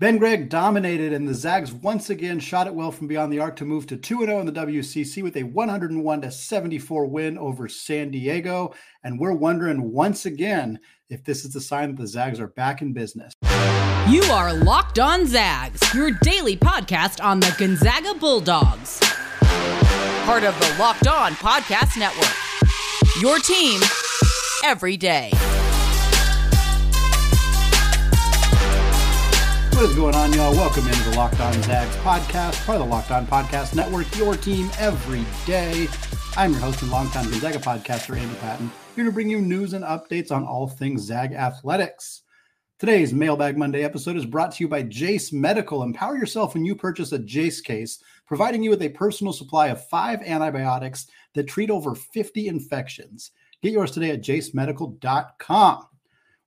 Ben 0.00 0.16
Gregg 0.16 0.48
dominated, 0.48 1.12
and 1.12 1.26
the 1.26 1.34
Zags 1.34 1.72
once 1.72 2.08
again 2.08 2.38
shot 2.38 2.68
it 2.68 2.74
well 2.74 2.92
from 2.92 3.08
beyond 3.08 3.32
the 3.32 3.40
arc 3.40 3.56
to 3.56 3.64
move 3.64 3.84
to 3.88 3.96
2 3.96 4.26
0 4.26 4.38
in 4.38 4.46
the 4.46 4.52
WCC 4.52 5.24
with 5.24 5.36
a 5.36 5.42
101 5.42 6.30
74 6.30 7.06
win 7.06 7.36
over 7.36 7.66
San 7.66 8.12
Diego. 8.12 8.72
And 9.02 9.18
we're 9.18 9.32
wondering 9.32 9.92
once 9.92 10.24
again 10.24 10.78
if 11.10 11.24
this 11.24 11.44
is 11.44 11.52
the 11.52 11.60
sign 11.60 11.88
that 11.88 12.00
the 12.00 12.06
Zags 12.06 12.38
are 12.38 12.46
back 12.46 12.80
in 12.80 12.92
business. 12.92 13.32
You 14.08 14.22
are 14.30 14.54
Locked 14.54 15.00
On 15.00 15.26
Zags, 15.26 15.92
your 15.92 16.12
daily 16.22 16.56
podcast 16.56 17.22
on 17.22 17.40
the 17.40 17.52
Gonzaga 17.58 18.14
Bulldogs. 18.14 19.00
Part 20.24 20.44
of 20.44 20.56
the 20.60 20.76
Locked 20.78 21.08
On 21.08 21.32
Podcast 21.32 21.98
Network. 21.98 22.36
Your 23.20 23.40
team 23.40 23.80
every 24.62 24.96
day. 24.96 25.32
What 29.78 29.90
is 29.90 29.94
going 29.94 30.16
on, 30.16 30.32
y'all? 30.32 30.52
Welcome 30.54 30.88
into 30.88 31.10
the 31.10 31.16
Locked 31.16 31.38
On 31.38 31.52
Zags 31.62 31.94
podcast, 31.98 32.66
part 32.66 32.80
of 32.80 32.88
the 32.88 32.92
Locked 32.92 33.12
On 33.12 33.24
Podcast 33.28 33.76
Network, 33.76 34.12
your 34.16 34.34
team 34.34 34.72
every 34.76 35.24
day. 35.46 35.86
I'm 36.36 36.50
your 36.50 36.62
host 36.62 36.82
and 36.82 36.90
longtime 36.90 37.30
Gonzaga 37.30 37.58
podcaster, 37.60 38.18
Andy 38.18 38.34
Patton, 38.40 38.72
here 38.96 39.04
to 39.04 39.12
bring 39.12 39.30
you 39.30 39.40
news 39.40 39.74
and 39.74 39.84
updates 39.84 40.32
on 40.32 40.44
all 40.44 40.66
things 40.66 41.02
Zag 41.02 41.32
athletics. 41.32 42.22
Today's 42.80 43.14
Mailbag 43.14 43.56
Monday 43.56 43.84
episode 43.84 44.16
is 44.16 44.26
brought 44.26 44.50
to 44.56 44.64
you 44.64 44.68
by 44.68 44.82
Jase 44.82 45.32
Medical. 45.32 45.84
Empower 45.84 46.18
yourself 46.18 46.54
when 46.54 46.64
you 46.64 46.74
purchase 46.74 47.12
a 47.12 47.18
Jase 47.20 47.60
case, 47.60 48.02
providing 48.26 48.64
you 48.64 48.70
with 48.70 48.82
a 48.82 48.88
personal 48.88 49.32
supply 49.32 49.68
of 49.68 49.86
five 49.86 50.20
antibiotics 50.22 51.06
that 51.34 51.46
treat 51.46 51.70
over 51.70 51.94
50 51.94 52.48
infections. 52.48 53.30
Get 53.62 53.74
yours 53.74 53.92
today 53.92 54.10
at 54.10 54.22
jasemedical.com. 54.22 55.86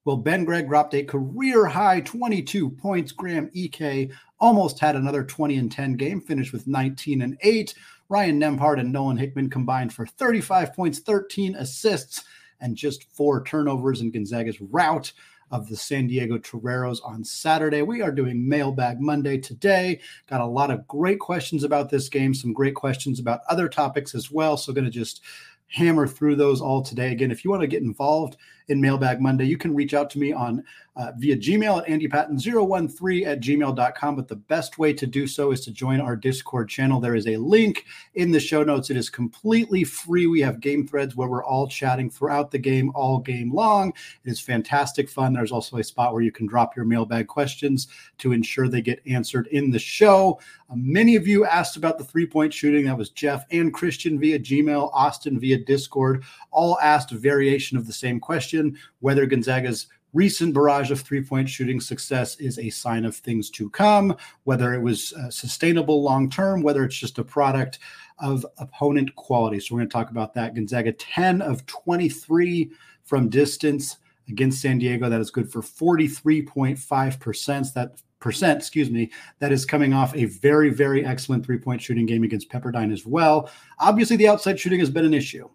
Well, 0.03 0.17
Ben 0.17 0.45
Gregg 0.45 0.67
dropped 0.67 0.95
a 0.95 1.03
career 1.03 1.67
high 1.67 2.01
22 2.01 2.71
points. 2.71 3.11
Graham 3.11 3.51
Ike 3.55 4.09
almost 4.39 4.79
had 4.79 4.95
another 4.95 5.23
20 5.23 5.57
and 5.57 5.71
10 5.71 5.93
game, 5.93 6.19
finished 6.19 6.53
with 6.53 6.65
19 6.65 7.21
and 7.21 7.37
8. 7.41 7.75
Ryan 8.09 8.39
Nembhard 8.39 8.79
and 8.79 8.91
Nolan 8.91 9.17
Hickman 9.17 9.49
combined 9.49 9.93
for 9.93 10.07
35 10.07 10.73
points, 10.73 10.99
13 10.99 11.55
assists, 11.55 12.23
and 12.59 12.75
just 12.75 13.03
four 13.13 13.43
turnovers 13.43 14.01
in 14.01 14.09
Gonzaga's 14.11 14.59
rout 14.59 15.11
of 15.51 15.69
the 15.69 15.77
San 15.77 16.07
Diego 16.07 16.39
Toreros 16.39 17.01
on 17.01 17.23
Saturday. 17.23 17.83
We 17.83 18.01
are 18.01 18.11
doing 18.11 18.47
Mailbag 18.47 18.99
Monday 18.99 19.37
today. 19.37 19.99
Got 20.27 20.41
a 20.41 20.45
lot 20.45 20.71
of 20.71 20.87
great 20.87 21.19
questions 21.19 21.63
about 21.63 21.89
this 21.89 22.09
game, 22.09 22.33
some 22.33 22.53
great 22.53 22.73
questions 22.73 23.19
about 23.19 23.41
other 23.49 23.69
topics 23.69 24.15
as 24.15 24.31
well. 24.31 24.57
So, 24.57 24.73
going 24.73 24.85
to 24.85 24.91
just 24.91 25.21
hammer 25.67 26.07
through 26.07 26.35
those 26.35 26.61
all 26.61 26.81
today. 26.81 27.11
Again, 27.11 27.31
if 27.31 27.43
you 27.43 27.51
want 27.51 27.61
to 27.61 27.67
get 27.67 27.81
involved 27.81 28.37
in 28.71 28.79
Mailbag 28.79 29.21
Monday, 29.21 29.45
you 29.45 29.57
can 29.57 29.75
reach 29.75 29.93
out 29.93 30.09
to 30.11 30.19
me 30.19 30.31
on 30.31 30.63
uh, 30.95 31.11
via 31.17 31.37
Gmail 31.37 31.81
at 31.81 31.87
andypatton013 31.87 33.25
at 33.25 33.39
gmail.com. 33.39 34.15
But 34.15 34.27
the 34.27 34.35
best 34.35 34.77
way 34.77 34.93
to 34.93 35.07
do 35.07 35.27
so 35.27 35.51
is 35.51 35.61
to 35.61 35.71
join 35.71 36.01
our 36.01 36.15
Discord 36.15 36.69
channel. 36.69 36.99
There 36.99 37.15
is 37.15 37.27
a 37.27 37.37
link 37.37 37.85
in 38.15 38.31
the 38.31 38.39
show 38.39 38.63
notes. 38.63 38.89
It 38.89 38.97
is 38.97 39.09
completely 39.09 39.83
free. 39.83 40.27
We 40.27 40.41
have 40.41 40.59
game 40.59 40.87
threads 40.87 41.15
where 41.15 41.29
we're 41.29 41.43
all 41.43 41.67
chatting 41.67 42.09
throughout 42.09 42.51
the 42.51 42.59
game, 42.59 42.91
all 42.93 43.19
game 43.19 43.53
long. 43.53 43.93
It 44.23 44.31
is 44.31 44.39
fantastic 44.39 45.09
fun. 45.09 45.33
There's 45.33 45.51
also 45.51 45.77
a 45.77 45.83
spot 45.83 46.13
where 46.13 46.23
you 46.23 46.31
can 46.31 46.45
drop 46.45 46.75
your 46.75 46.85
mailbag 46.85 47.27
questions 47.27 47.87
to 48.19 48.31
ensure 48.33 48.67
they 48.67 48.81
get 48.81 49.01
answered 49.05 49.47
in 49.47 49.71
the 49.71 49.79
show. 49.79 50.39
Uh, 50.69 50.75
many 50.77 51.15
of 51.15 51.27
you 51.27 51.45
asked 51.45 51.77
about 51.77 51.97
the 51.97 52.03
three 52.03 52.25
point 52.25 52.53
shooting. 52.53 52.85
That 52.85 52.97
was 52.97 53.09
Jeff 53.09 53.45
and 53.51 53.73
Christian 53.73 54.19
via 54.19 54.39
Gmail, 54.39 54.89
Austin 54.93 55.39
via 55.39 55.57
Discord, 55.57 56.23
all 56.51 56.77
asked 56.79 57.11
variation 57.11 57.77
of 57.77 57.87
the 57.87 57.93
same 57.93 58.19
question 58.19 58.60
whether 58.99 59.25
Gonzaga's 59.25 59.87
recent 60.13 60.53
barrage 60.53 60.91
of 60.91 61.01
three 61.01 61.23
point 61.23 61.49
shooting 61.49 61.79
success 61.79 62.35
is 62.37 62.59
a 62.59 62.69
sign 62.69 63.05
of 63.05 63.15
things 63.15 63.49
to 63.51 63.69
come, 63.69 64.15
whether 64.43 64.73
it 64.73 64.81
was 64.81 65.13
uh, 65.13 65.29
sustainable 65.29 66.03
long 66.03 66.29
term, 66.29 66.61
whether 66.61 66.83
it's 66.83 66.97
just 66.97 67.19
a 67.19 67.23
product 67.23 67.79
of 68.19 68.45
opponent 68.57 69.15
quality. 69.15 69.57
So, 69.59 69.75
we're 69.75 69.81
going 69.81 69.89
to 69.89 69.93
talk 69.93 70.11
about 70.11 70.33
that. 70.35 70.55
Gonzaga 70.55 70.93
10 70.93 71.41
of 71.41 71.65
23 71.65 72.71
from 73.03 73.29
distance 73.29 73.97
against 74.29 74.61
San 74.61 74.79
Diego. 74.79 75.09
That 75.09 75.21
is 75.21 75.31
good 75.31 75.51
for 75.51 75.61
43.5%. 75.61 77.73
That 77.73 78.01
percent, 78.19 78.59
excuse 78.59 78.89
me, 78.89 79.11
that 79.39 79.51
is 79.51 79.65
coming 79.65 79.93
off 79.93 80.15
a 80.15 80.23
very, 80.25 80.69
very 80.69 81.05
excellent 81.05 81.45
three 81.45 81.57
point 81.57 81.81
shooting 81.81 82.05
game 82.05 82.23
against 82.23 82.49
Pepperdine 82.49 82.93
as 82.93 83.05
well. 83.05 83.49
Obviously, 83.79 84.15
the 84.15 84.29
outside 84.29 84.57
shooting 84.59 84.79
has 84.79 84.89
been 84.89 85.05
an 85.05 85.13
issue 85.13 85.49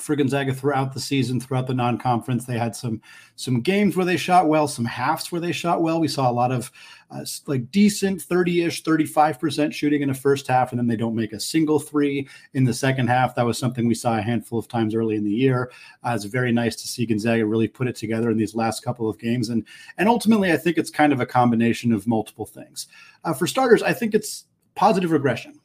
for 0.00 0.16
Gonzaga 0.16 0.54
throughout 0.54 0.92
the 0.92 1.00
season, 1.00 1.40
throughout 1.40 1.66
the 1.66 1.74
non-conference. 1.74 2.44
They 2.44 2.58
had 2.58 2.74
some 2.74 3.00
some 3.36 3.60
games 3.60 3.96
where 3.96 4.06
they 4.06 4.16
shot 4.16 4.48
well, 4.48 4.68
some 4.68 4.84
halves 4.84 5.30
where 5.30 5.40
they 5.40 5.52
shot 5.52 5.82
well. 5.82 6.00
We 6.00 6.08
saw 6.08 6.30
a 6.30 6.32
lot 6.32 6.52
of 6.52 6.70
uh, 7.10 7.24
like 7.46 7.70
decent 7.70 8.20
30-ish, 8.20 8.82
35% 8.82 9.72
shooting 9.72 10.02
in 10.02 10.08
the 10.08 10.14
first 10.14 10.46
half, 10.46 10.72
and 10.72 10.78
then 10.78 10.86
they 10.86 10.96
don't 10.96 11.14
make 11.14 11.32
a 11.32 11.40
single 11.40 11.78
three 11.78 12.28
in 12.54 12.64
the 12.64 12.74
second 12.74 13.08
half. 13.08 13.34
That 13.34 13.46
was 13.46 13.58
something 13.58 13.86
we 13.86 13.94
saw 13.94 14.18
a 14.18 14.22
handful 14.22 14.58
of 14.58 14.68
times 14.68 14.94
early 14.94 15.16
in 15.16 15.24
the 15.24 15.30
year. 15.30 15.70
Uh, 16.04 16.12
it's 16.14 16.24
very 16.24 16.52
nice 16.52 16.76
to 16.76 16.88
see 16.88 17.06
Gonzaga 17.06 17.46
really 17.46 17.68
put 17.68 17.88
it 17.88 17.96
together 17.96 18.30
in 18.30 18.36
these 18.36 18.54
last 18.54 18.84
couple 18.84 19.08
of 19.08 19.18
games, 19.18 19.48
and 19.48 19.64
and 19.96 20.08
ultimately, 20.08 20.52
I 20.52 20.56
think 20.56 20.78
it's 20.78 20.90
kind 20.90 21.12
of 21.12 21.20
a 21.20 21.26
combination 21.26 21.92
of 21.92 22.06
multiple 22.06 22.46
things. 22.46 22.88
Uh, 23.24 23.32
for 23.32 23.46
starters, 23.46 23.82
I 23.82 23.92
think 23.92 24.14
it's 24.14 24.44
positive 24.74 25.10
regression 25.10 25.57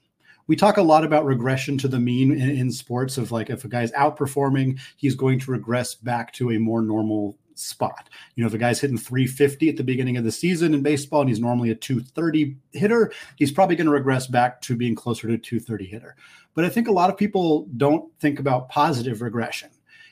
we 0.48 0.56
talk 0.56 0.78
a 0.78 0.82
lot 0.82 1.04
about 1.04 1.26
regression 1.26 1.78
to 1.80 1.88
the 1.88 2.00
mean 2.00 2.32
in, 2.32 2.50
in, 2.50 2.72
sports 2.72 3.18
of 3.18 3.32
like 3.32 3.50
if 3.50 3.64
a 3.64 3.70
guy's 3.70 3.92
outperforming, 3.94 4.80
he's 4.98 5.16
going 5.16 5.40
to 5.40 5.52
regress 5.52 5.96
back 5.96 6.34
to 6.34 6.52
a 6.52 6.60
more 6.60 6.82
normal 6.82 7.38
spot. 7.56 8.10
You 8.36 8.44
know, 8.44 8.48
if 8.48 8.54
a 8.54 8.58
guy's 8.58 8.80
hitting 8.80 8.98
350 8.98 9.70
at 9.70 9.78
the 9.78 9.84
beginning 9.84 10.18
of 10.18 10.24
the 10.24 10.32
season 10.32 10.74
in 10.74 10.82
baseball 10.82 11.22
and 11.22 11.30
he's 11.30 11.40
normally 11.40 11.72
a 11.72 11.76
230 11.76 12.58
hitter, 12.72 13.12
he's 13.36 13.52
probably 13.52 13.76
going 13.76 13.86
to 13.86 13.94
regress 13.94 14.28
back 14.28 14.62
to 14.62 14.76
being 14.76 14.96
closer 14.96 15.28
to 15.28 15.34
a 15.34 15.38
230 15.38 15.86
hitter. 15.86 16.16
But 16.56 16.66
I 16.66 16.70
think 16.70 16.88
a 16.88 16.94
lot 16.94 17.10
of 17.10 17.18
people 17.18 17.68
don't 17.78 18.12
think 18.20 18.40
about 18.40 18.70
positive 18.70 19.22
regression. 19.22 19.70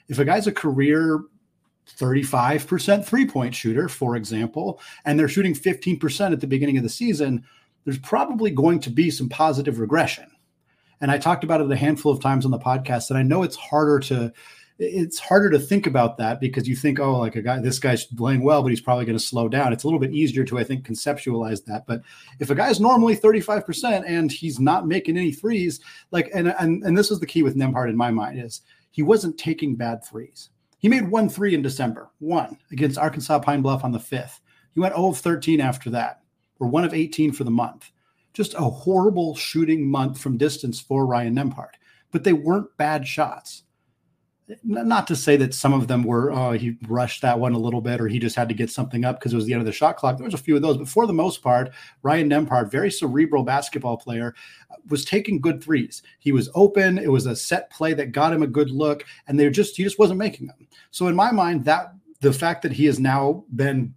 If 0.07 0.19
a 0.19 0.25
guy's 0.25 0.47
a 0.47 0.51
career 0.51 1.21
35% 1.97 3.05
three 3.05 3.25
point 3.25 3.53
shooter, 3.53 3.89
for 3.89 4.15
example, 4.15 4.79
and 5.05 5.19
they're 5.19 5.27
shooting 5.27 5.53
15% 5.53 6.31
at 6.31 6.39
the 6.39 6.47
beginning 6.47 6.77
of 6.77 6.83
the 6.83 6.89
season, 6.89 7.43
there's 7.85 7.99
probably 7.99 8.51
going 8.51 8.79
to 8.81 8.89
be 8.89 9.09
some 9.09 9.29
positive 9.29 9.79
regression. 9.79 10.29
And 10.99 11.09
I 11.09 11.17
talked 11.17 11.43
about 11.43 11.61
it 11.61 11.71
a 11.71 11.75
handful 11.75 12.11
of 12.11 12.21
times 12.21 12.45
on 12.45 12.51
the 12.51 12.59
podcast, 12.59 13.09
and 13.09 13.17
I 13.17 13.23
know 13.23 13.43
it's 13.43 13.55
harder 13.55 13.99
to 13.99 14.31
it's 14.83 15.19
harder 15.19 15.51
to 15.51 15.59
think 15.59 15.85
about 15.85 16.17
that 16.17 16.39
because 16.39 16.67
you 16.67 16.75
think, 16.75 16.99
oh, 16.99 17.19
like 17.19 17.35
a 17.35 17.41
guy, 17.41 17.59
this 17.59 17.77
guy's 17.77 18.05
playing 18.05 18.41
well, 18.41 18.63
but 18.63 18.69
he's 18.69 18.81
probably 18.81 19.05
going 19.05 19.17
to 19.17 19.23
slow 19.23 19.47
down. 19.47 19.71
It's 19.71 19.83
a 19.83 19.87
little 19.87 19.99
bit 19.99 20.11
easier 20.11 20.43
to, 20.45 20.57
I 20.57 20.63
think, 20.63 20.87
conceptualize 20.87 21.63
that. 21.65 21.85
But 21.85 22.01
if 22.39 22.49
a 22.49 22.55
guy's 22.55 22.79
normally 22.79 23.15
35% 23.15 24.03
and 24.07 24.31
he's 24.31 24.59
not 24.59 24.87
making 24.87 25.17
any 25.17 25.33
threes, 25.33 25.79
like, 26.09 26.31
and 26.33 26.47
and 26.47 26.83
and 26.83 26.97
this 26.97 27.11
is 27.11 27.19
the 27.19 27.27
key 27.27 27.43
with 27.43 27.55
Nembhard 27.55 27.89
in 27.89 27.97
my 27.97 28.09
mind 28.09 28.39
is 28.41 28.61
he 28.89 29.03
wasn't 29.03 29.37
taking 29.37 29.75
bad 29.75 30.03
threes. 30.03 30.49
He 30.79 30.89
made 30.89 31.09
one 31.09 31.29
three 31.29 31.53
in 31.53 31.61
December, 31.61 32.09
one 32.17 32.57
against 32.71 32.97
Arkansas 32.97 33.39
Pine 33.39 33.61
Bluff 33.61 33.83
on 33.83 33.91
the 33.91 33.99
fifth. 33.99 34.41
He 34.73 34.79
went 34.79 34.95
0 34.95 35.09
of 35.09 35.17
13 35.17 35.61
after 35.61 35.91
that 35.91 36.20
or 36.61 36.67
one 36.67 36.85
of 36.85 36.93
18 36.93 37.33
for 37.33 37.43
the 37.43 37.51
month. 37.51 37.91
Just 38.33 38.53
a 38.53 38.61
horrible 38.61 39.35
shooting 39.35 39.89
month 39.89 40.17
from 40.21 40.37
distance 40.37 40.79
for 40.79 41.05
Ryan 41.05 41.35
Nembhard. 41.35 41.73
But 42.11 42.23
they 42.23 42.33
weren't 42.33 42.77
bad 42.77 43.05
shots. 43.05 43.63
Not 44.63 45.07
to 45.07 45.15
say 45.15 45.37
that 45.37 45.53
some 45.53 45.73
of 45.73 45.87
them 45.87 46.03
were, 46.03 46.31
oh, 46.31 46.51
he 46.51 46.77
rushed 46.87 47.21
that 47.21 47.39
one 47.39 47.53
a 47.53 47.59
little 47.59 47.79
bit, 47.79 48.01
or 48.01 48.07
he 48.07 48.19
just 48.19 48.35
had 48.35 48.49
to 48.49 48.55
get 48.55 48.69
something 48.69 49.05
up 49.05 49.17
because 49.17 49.31
it 49.31 49.37
was 49.37 49.45
the 49.45 49.53
end 49.53 49.61
of 49.61 49.65
the 49.65 49.71
shot 49.71 49.95
clock. 49.95 50.17
There 50.17 50.25
was 50.25 50.33
a 50.33 50.37
few 50.37 50.55
of 50.57 50.61
those, 50.61 50.77
but 50.77 50.89
for 50.89 51.07
the 51.07 51.13
most 51.13 51.41
part, 51.41 51.71
Ryan 52.03 52.29
Nembhard, 52.29 52.69
very 52.69 52.91
cerebral 52.91 53.43
basketball 53.43 53.97
player, 53.97 54.35
was 54.89 55.05
taking 55.05 55.39
good 55.39 55.63
threes. 55.63 56.03
He 56.19 56.33
was 56.33 56.49
open. 56.53 56.97
It 56.97 57.11
was 57.11 57.27
a 57.27 57.35
set 57.35 57.71
play 57.71 57.93
that 57.93 58.11
got 58.11 58.33
him 58.33 58.43
a 58.43 58.47
good 58.47 58.71
look, 58.71 59.05
and 59.27 59.39
they 59.39 59.49
just 59.49 59.77
he 59.77 59.83
just 59.83 59.99
wasn't 59.99 60.19
making 60.19 60.47
them. 60.47 60.67
So 60.91 61.07
in 61.07 61.15
my 61.15 61.31
mind, 61.31 61.63
that 61.65 61.93
the 62.21 62.31
fact 62.31 62.61
that 62.61 62.71
he 62.71 62.85
has 62.85 62.99
now 62.99 63.43
been 63.55 63.93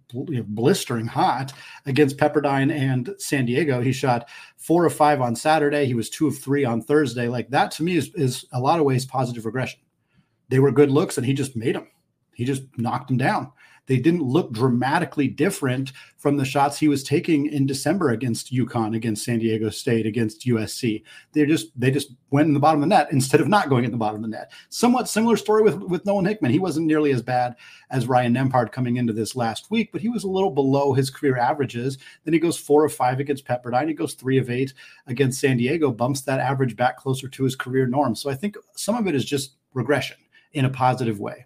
blistering 0.47 1.05
hot 1.05 1.53
against 1.85 2.17
Pepperdine 2.17 2.71
and 2.71 3.11
San 3.19 3.45
Diego, 3.45 3.81
he 3.81 3.91
shot 3.91 4.27
four 4.57 4.85
of 4.85 4.93
five 4.93 5.21
on 5.21 5.35
Saturday. 5.35 5.85
He 5.85 5.93
was 5.93 6.09
two 6.09 6.27
of 6.27 6.37
three 6.37 6.65
on 6.65 6.81
Thursday. 6.81 7.27
Like 7.27 7.49
that 7.51 7.71
to 7.71 7.83
me 7.83 7.97
is, 7.97 8.11
is 8.15 8.45
a 8.51 8.59
lot 8.59 8.79
of 8.79 8.85
ways 8.85 9.05
positive 9.05 9.45
regression. 9.45 9.79
They 10.49 10.59
were 10.59 10.71
good 10.71 10.89
looks 10.89 11.17
and 11.17 11.25
he 11.25 11.33
just 11.33 11.55
made 11.55 11.75
them. 11.75 11.87
He 12.33 12.45
just 12.45 12.63
knocked 12.77 13.07
them 13.07 13.17
down. 13.17 13.51
They 13.87 13.97
didn't 13.97 14.23
look 14.23 14.51
dramatically 14.51 15.27
different 15.27 15.91
from 16.17 16.37
the 16.37 16.45
shots 16.45 16.79
he 16.79 16.87
was 16.87 17.03
taking 17.03 17.45
in 17.47 17.65
December 17.65 18.09
against 18.09 18.51
UConn, 18.51 18.95
against 18.95 19.23
San 19.23 19.39
Diego 19.39 19.69
State, 19.69 20.05
against 20.05 20.45
USC. 20.45 21.03
They 21.33 21.45
just 21.45 21.79
they 21.79 21.91
just 21.91 22.13
went 22.31 22.47
in 22.47 22.53
the 22.53 22.59
bottom 22.59 22.81
of 22.81 22.89
the 22.89 22.95
net 22.95 23.09
instead 23.11 23.41
of 23.41 23.47
not 23.47 23.69
going 23.69 23.85
in 23.85 23.91
the 23.91 23.97
bottom 23.97 24.17
of 24.17 24.21
the 24.23 24.35
net. 24.35 24.51
Somewhat 24.69 25.07
similar 25.07 25.37
story 25.37 25.61
with 25.61 25.75
with 25.75 26.05
Nolan 26.05 26.25
Hickman. 26.25 26.51
He 26.51 26.59
wasn't 26.59 26.87
nearly 26.87 27.11
as 27.11 27.21
bad 27.21 27.55
as 27.91 28.07
Ryan 28.07 28.33
Nembhard 28.33 28.71
coming 28.71 28.97
into 28.97 29.13
this 29.13 29.35
last 29.35 29.69
week, 29.69 29.91
but 29.91 30.01
he 30.01 30.09
was 30.09 30.23
a 30.23 30.29
little 30.29 30.51
below 30.51 30.93
his 30.93 31.09
career 31.09 31.37
averages. 31.37 31.97
Then 32.23 32.33
he 32.33 32.39
goes 32.39 32.57
four 32.57 32.85
of 32.85 32.93
five 32.93 33.19
against 33.19 33.45
Pepperdine. 33.45 33.87
He 33.87 33.93
goes 33.93 34.15
three 34.15 34.37
of 34.37 34.49
eight 34.49 34.73
against 35.07 35.39
San 35.39 35.57
Diego, 35.57 35.91
bumps 35.91 36.21
that 36.21 36.39
average 36.39 36.75
back 36.75 36.97
closer 36.97 37.27
to 37.27 37.43
his 37.43 37.55
career 37.55 37.85
norm. 37.85 38.15
So 38.15 38.29
I 38.29 38.35
think 38.35 38.57
some 38.75 38.95
of 38.95 39.07
it 39.07 39.15
is 39.15 39.25
just 39.25 39.55
regression 39.73 40.17
in 40.53 40.65
a 40.65 40.69
positive 40.69 41.19
way. 41.19 41.45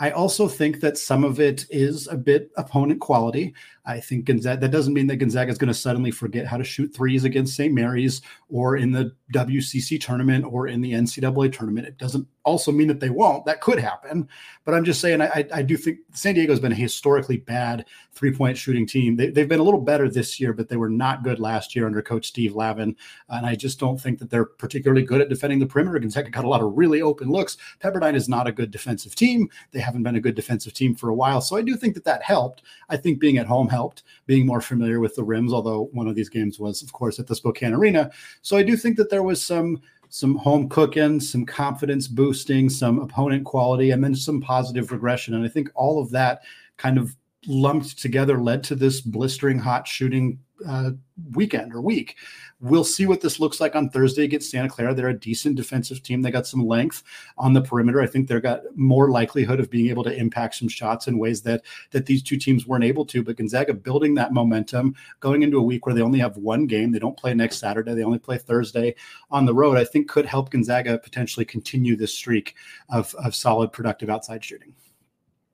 I 0.00 0.12
also 0.12 0.48
think 0.48 0.80
that 0.80 0.96
some 0.96 1.24
of 1.24 1.40
it 1.40 1.66
is 1.68 2.08
a 2.08 2.16
bit 2.16 2.50
opponent 2.56 3.00
quality. 3.00 3.52
I 3.84 4.00
think 4.00 4.24
Gonzaga, 4.24 4.58
that 4.62 4.70
doesn't 4.70 4.94
mean 4.94 5.06
that 5.08 5.16
Gonzaga 5.16 5.50
is 5.52 5.58
going 5.58 5.68
to 5.68 5.74
suddenly 5.74 6.10
forget 6.10 6.46
how 6.46 6.56
to 6.56 6.64
shoot 6.64 6.88
threes 6.94 7.24
against 7.24 7.54
St. 7.54 7.74
Mary's 7.74 8.22
or 8.48 8.78
in 8.78 8.92
the 8.92 9.12
WCC 9.34 10.00
tournament 10.00 10.46
or 10.48 10.68
in 10.68 10.80
the 10.80 10.92
NCAA 10.92 11.52
tournament. 11.52 11.86
It 11.86 11.98
doesn't 11.98 12.26
also 12.44 12.72
mean 12.72 12.88
that 12.88 13.00
they 13.00 13.10
won't. 13.10 13.44
That 13.44 13.60
could 13.60 13.78
happen. 13.78 14.28
But 14.64 14.74
I'm 14.74 14.84
just 14.84 15.00
saying, 15.00 15.20
I, 15.20 15.46
I 15.52 15.62
do 15.62 15.76
think 15.76 15.98
San 16.12 16.34
Diego 16.34 16.52
has 16.52 16.60
been 16.60 16.72
a 16.72 16.76
historically 16.76 17.38
bad 17.38 17.86
three 18.12 18.32
point 18.32 18.56
shooting 18.56 18.86
team. 18.86 19.16
They, 19.16 19.26
have 19.26 19.48
been 19.48 19.60
a 19.60 19.64
little 19.64 19.80
better 19.80 20.08
this 20.08 20.40
year, 20.40 20.52
but 20.52 20.68
they 20.68 20.76
were 20.76 20.88
not 20.88 21.22
good 21.22 21.38
last 21.38 21.74
year 21.74 21.86
under 21.86 22.02
coach 22.02 22.26
Steve 22.26 22.54
Lavin. 22.54 22.96
And 23.28 23.46
I 23.46 23.54
just 23.54 23.78
don't 23.78 24.00
think 24.00 24.18
that 24.18 24.30
they're 24.30 24.44
particularly 24.44 25.02
good 25.02 25.20
at 25.20 25.28
defending 25.28 25.58
the 25.58 25.66
perimeter. 25.66 25.98
Gonzaga 25.98 26.30
got 26.30 26.44
a 26.44 26.48
lot 26.48 26.62
of 26.62 26.76
really 26.76 27.02
open 27.02 27.30
looks. 27.30 27.56
Pepperdine 27.82 28.14
is 28.14 28.28
not 28.28 28.46
a 28.46 28.52
good 28.52 28.70
defensive 28.70 29.14
team. 29.14 29.48
They 29.72 29.80
haven't 29.80 30.02
been 30.02 30.16
a 30.16 30.20
good 30.20 30.34
defensive 30.34 30.72
team 30.72 30.94
for 30.94 31.08
a 31.10 31.14
while. 31.14 31.40
So 31.40 31.56
I 31.56 31.62
do 31.62 31.76
think 31.76 31.94
that 31.94 32.04
that 32.04 32.22
helped. 32.22 32.62
I 32.88 32.96
think 32.96 33.20
being 33.20 33.38
at 33.38 33.46
home 33.46 33.68
helped, 33.68 34.02
being 34.26 34.46
more 34.46 34.60
familiar 34.60 35.00
with 35.00 35.14
the 35.14 35.24
rims, 35.24 35.52
although 35.52 35.90
one 35.92 36.08
of 36.08 36.14
these 36.14 36.28
games 36.28 36.58
was, 36.58 36.82
of 36.82 36.92
course, 36.92 37.18
at 37.18 37.26
the 37.26 37.36
Spokane 37.36 37.74
Arena. 37.74 38.10
So 38.42 38.56
I 38.56 38.62
do 38.62 38.76
think 38.76 38.96
that 38.96 39.10
there 39.10 39.22
was 39.22 39.42
some 39.42 39.80
some 40.10 40.34
home 40.36 40.68
cooking, 40.68 41.20
some 41.20 41.46
confidence 41.46 42.08
boosting, 42.08 42.68
some 42.68 42.98
opponent 42.98 43.44
quality, 43.44 43.92
and 43.92 44.02
then 44.02 44.14
some 44.14 44.40
positive 44.40 44.90
regression. 44.92 45.34
And 45.34 45.44
I 45.44 45.48
think 45.48 45.70
all 45.74 46.02
of 46.02 46.10
that 46.10 46.42
kind 46.76 46.98
of 46.98 47.16
lumped 47.46 47.98
together 47.98 48.38
led 48.38 48.62
to 48.64 48.74
this 48.74 49.00
blistering 49.00 49.58
hot 49.58 49.88
shooting 49.88 50.38
uh, 50.66 50.90
weekend 51.32 51.74
or 51.74 51.80
week. 51.80 52.16
We'll 52.60 52.84
see 52.84 53.06
what 53.06 53.20
this 53.20 53.40
looks 53.40 53.60
like 53.60 53.74
on 53.74 53.88
Thursday 53.88 54.24
against 54.24 54.50
Santa 54.50 54.68
Clara. 54.68 54.94
They're 54.94 55.08
a 55.08 55.18
decent 55.18 55.56
defensive 55.56 56.02
team. 56.02 56.20
They 56.20 56.30
got 56.30 56.46
some 56.46 56.66
length 56.66 57.02
on 57.38 57.52
the 57.52 57.62
perimeter. 57.62 58.02
I 58.02 58.06
think 58.06 58.28
they've 58.28 58.42
got 58.42 58.62
more 58.76 59.10
likelihood 59.10 59.60
of 59.60 59.70
being 59.70 59.88
able 59.88 60.04
to 60.04 60.14
impact 60.14 60.56
some 60.56 60.68
shots 60.68 61.08
in 61.08 61.18
ways 61.18 61.42
that 61.42 61.62
that 61.90 62.06
these 62.06 62.22
two 62.22 62.36
teams 62.36 62.66
weren't 62.66 62.84
able 62.84 63.06
to. 63.06 63.22
But 63.22 63.36
Gonzaga 63.36 63.74
building 63.74 64.14
that 64.14 64.32
momentum 64.32 64.94
going 65.20 65.42
into 65.42 65.58
a 65.58 65.62
week 65.62 65.86
where 65.86 65.94
they 65.94 66.02
only 66.02 66.18
have 66.18 66.36
one 66.36 66.66
game. 66.66 66.92
They 66.92 66.98
don't 66.98 67.16
play 67.16 67.32
next 67.34 67.58
Saturday. 67.58 67.94
They 67.94 68.04
only 68.04 68.18
play 68.18 68.38
Thursday 68.38 68.94
on 69.30 69.46
the 69.46 69.54
road. 69.54 69.76
I 69.76 69.84
think 69.84 70.08
could 70.08 70.26
help 70.26 70.50
Gonzaga 70.50 70.98
potentially 70.98 71.46
continue 71.46 71.96
this 71.96 72.14
streak 72.14 72.54
of, 72.88 73.14
of 73.14 73.34
solid 73.34 73.72
productive 73.72 74.10
outside 74.10 74.44
shooting. 74.44 74.74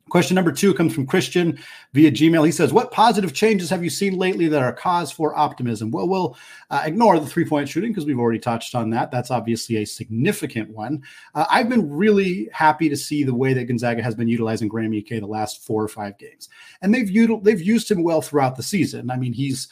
Question 0.09 0.37
number 0.37 0.53
two 0.53 0.73
comes 0.73 0.95
from 0.95 1.05
Christian 1.05 1.59
via 1.93 2.13
Gmail. 2.13 2.47
He 2.47 2.53
says, 2.53 2.73
What 2.73 2.93
positive 2.93 3.35
changes 3.35 3.69
have 3.71 3.83
you 3.83 3.91
seen 3.91 4.17
lately 4.17 4.47
that 4.47 4.63
are 4.63 4.73
cause 4.73 5.11
for 5.11 5.37
optimism? 5.37 5.91
Well, 5.91 6.09
we'll 6.09 6.37
uh, 6.71 6.83
ignore 6.85 7.19
the 7.19 7.27
three 7.27 7.45
point 7.45 7.69
shooting 7.69 7.91
because 7.91 8.07
we've 8.07 8.19
already 8.19 8.39
touched 8.39 8.77
on 8.77 8.91
that. 8.91 9.11
That's 9.11 9.33
obviously 9.33 9.79
a 9.79 9.85
significant 9.85 10.71
one. 10.71 11.03
Uh, 11.35 11.47
I've 11.51 11.69
been 11.69 11.91
really 11.91 12.49
happy 12.53 12.89
to 12.89 12.97
see 12.97 13.25
the 13.25 13.35
way 13.35 13.53
that 13.55 13.65
Gonzaga 13.65 14.01
has 14.01 14.15
been 14.15 14.29
utilizing 14.29 14.69
Graham 14.69 14.93
Ike 14.93 15.09
the 15.09 15.27
last 15.27 15.65
four 15.65 15.83
or 15.83 15.89
five 15.89 16.17
games. 16.19 16.51
And 16.83 16.95
they've, 16.95 17.09
util- 17.09 17.43
they've 17.43 17.61
used 17.61 17.91
him 17.91 18.05
well 18.05 18.23
throughout 18.23 18.55
the 18.55 18.63
season. 18.63 19.11
I 19.11 19.17
mean, 19.17 19.33
he's 19.33 19.67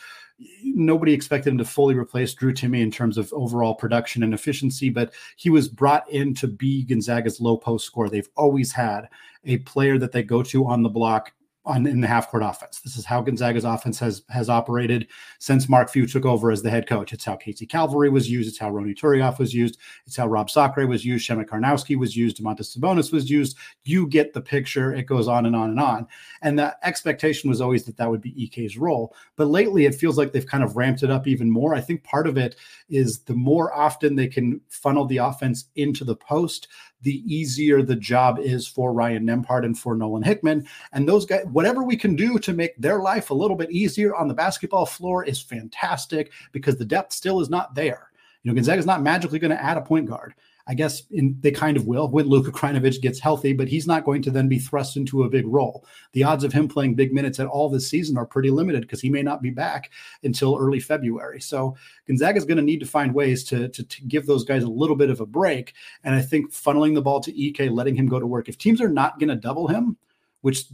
nobody 0.62 1.12
expected 1.12 1.50
him 1.50 1.58
to 1.58 1.64
fully 1.64 1.94
replace 1.94 2.34
Drew 2.34 2.52
Timme 2.52 2.81
in 2.81 2.90
terms 2.90 3.19
of 3.19 3.32
overall 3.32 3.75
production 3.75 4.22
and 4.22 4.34
efficiency, 4.34 4.90
but 4.90 5.12
he 5.36 5.50
was 5.50 5.69
brought 5.69 6.08
in 6.10 6.34
to 6.34 6.48
be 6.48 6.84
Gonzaga's 6.84 7.40
low 7.40 7.56
post 7.56 7.86
scorer. 7.86 8.08
They've 8.08 8.28
always 8.36 8.72
had 8.72 9.08
a 9.44 9.58
player 9.58 9.98
that 9.98 10.12
they 10.12 10.22
go 10.22 10.42
to 10.42 10.66
on 10.66 10.82
the 10.82 10.88
block 10.88 11.32
on 11.66 11.87
in 11.87 12.00
the 12.00 12.06
half 12.06 12.31
court 12.31 12.43
offense. 12.43 12.81
This 12.81 12.96
is 12.96 13.05
how 13.05 13.22
Gonzaga's 13.22 13.64
offense 13.64 13.99
has 13.99 14.22
has 14.28 14.49
operated 14.49 15.08
since 15.38 15.69
Mark 15.69 15.90
Few 15.90 16.06
took 16.06 16.25
over 16.25 16.50
as 16.50 16.62
the 16.62 16.70
head 16.70 16.87
coach. 16.87 17.12
It's 17.12 17.25
how 17.25 17.37
Casey 17.37 17.66
Calvary 17.66 18.11
was 18.11 18.31
used. 18.31 18.49
It's 18.49 18.58
how 18.58 18.70
Ronny 18.70 18.94
Turiaf 18.94 19.38
was 19.38 19.55
used. 19.55 19.78
It's 20.06 20.16
how 20.16 20.26
Rob 20.26 20.50
Sacre 20.50 20.87
was 20.87 21.05
used. 21.05 21.28
Przemek 21.28 21.46
Karnowski 21.46 21.96
was 21.96 22.16
used. 22.16 22.38
Domantas 22.38 22.76
Sabonis 22.76 23.12
was 23.12 23.31
used. 23.31 23.56
You 23.84 24.06
get 24.06 24.34
the 24.34 24.40
picture. 24.40 24.94
It 24.94 25.06
goes 25.06 25.28
on 25.28 25.46
and 25.46 25.56
on 25.56 25.70
and 25.70 25.81
on. 25.81 26.06
And 26.43 26.58
the 26.58 26.76
expectation 26.82 27.49
was 27.49 27.61
always 27.61 27.84
that 27.84 27.96
that 27.96 28.10
would 28.10 28.20
be 28.20 28.34
Ike's 28.43 28.76
role. 28.76 29.14
But 29.37 29.49
lately, 29.49 29.87
it 29.87 29.94
feels 29.94 30.19
like 30.19 30.32
they've 30.32 30.46
kind 30.46 30.64
of 30.64 30.76
ramped 30.76 31.02
it 31.02 31.10
up 31.10 31.26
even 31.26 31.50
more. 31.50 31.75
I 31.75 31.81
think 31.81 32.05
part 32.05 32.26
of 32.26 32.37
it 32.37 32.56
is 32.88 33.20
the 33.20 33.34
more 33.34 33.75
often 33.75 34.17
they 34.17 34.28
can 34.28 34.60
funnel 34.69 35.06
the 35.06 35.19
offense 35.19 35.67
into 35.76 36.05
the 36.05 36.17
post, 36.17 36.69
the 37.05 37.22
easier 37.32 37.82
the 37.82 37.96
job 37.96 38.38
is 38.38 38.67
for 38.67 38.93
Ryan 38.93 39.26
Nembhard 39.26 39.64
and 39.64 39.78
for 39.78 39.94
Nolan 39.94 40.22
Hickman. 40.22 40.67
And 40.93 41.08
those 41.08 41.26
guys, 41.26 41.44
whatever 41.54 41.84
we 41.84 41.96
can 41.96 42.16
do 42.16 42.36
to 42.36 42.52
make 42.52 42.76
their 42.76 42.98
life 42.98 43.30
a 43.30 43.34
little 43.34 43.56
bit 43.56 43.70
easier 43.70 44.12
on 44.16 44.26
the 44.26 44.34
basketball 44.34 44.84
floor 44.84 45.24
is 45.24 45.40
fantastic 45.40 46.32
because 46.50 46.76
the 46.76 46.84
depth 46.84 47.12
still 47.12 47.40
is 47.40 47.48
not 47.48 47.76
there. 47.76 48.10
You 48.42 48.50
know, 48.50 48.56
Gonzaga 48.56 48.80
is 48.80 48.86
not 48.86 49.02
magically 49.02 49.38
going 49.38 49.52
to 49.52 49.62
add 49.62 49.76
a 49.76 49.80
point 49.80 50.06
guard. 50.06 50.34
I 50.66 50.74
guess 50.74 51.02
in, 51.12 51.36
they 51.40 51.52
kind 51.52 51.76
of 51.76 51.86
will 51.86 52.08
when 52.08 52.26
Luka 52.26 52.50
Krajnovic 52.50 53.00
gets 53.00 53.20
healthy, 53.20 53.52
but 53.52 53.68
he's 53.68 53.86
not 53.86 54.04
going 54.04 54.20
to 54.22 54.32
then 54.32 54.48
be 54.48 54.58
thrust 54.58 54.96
into 54.96 55.22
a 55.22 55.28
big 55.28 55.46
role. 55.46 55.86
The 56.12 56.24
odds 56.24 56.42
of 56.42 56.52
him 56.52 56.66
playing 56.66 56.96
big 56.96 57.12
minutes 57.12 57.38
at 57.38 57.46
all 57.46 57.68
this 57.68 57.88
season 57.88 58.18
are 58.18 58.26
pretty 58.26 58.50
limited 58.50 58.80
because 58.80 59.00
he 59.00 59.10
may 59.10 59.22
not 59.22 59.40
be 59.40 59.50
back 59.50 59.92
until 60.24 60.58
early 60.58 60.80
February. 60.80 61.40
So 61.40 61.76
Gonzaga 62.08 62.38
is 62.38 62.46
going 62.46 62.56
to 62.56 62.64
need 62.64 62.80
to 62.80 62.86
find 62.86 63.14
ways 63.14 63.44
to, 63.44 63.68
to, 63.68 63.84
to 63.84 64.04
give 64.06 64.26
those 64.26 64.42
guys 64.42 64.64
a 64.64 64.68
little 64.68 64.96
bit 64.96 65.10
of 65.10 65.20
a 65.20 65.26
break. 65.26 65.74
And 66.02 66.16
I 66.16 66.22
think 66.22 66.52
funneling 66.52 66.94
the 66.94 67.02
ball 67.02 67.20
to 67.20 67.48
Ike, 67.48 67.70
letting 67.70 67.94
him 67.94 68.08
go 68.08 68.18
to 68.18 68.26
work. 68.26 68.48
If 68.48 68.58
teams 68.58 68.80
are 68.80 68.88
not 68.88 69.20
going 69.20 69.28
to 69.28 69.36
double 69.36 69.68
him, 69.68 69.98
which 70.40 70.64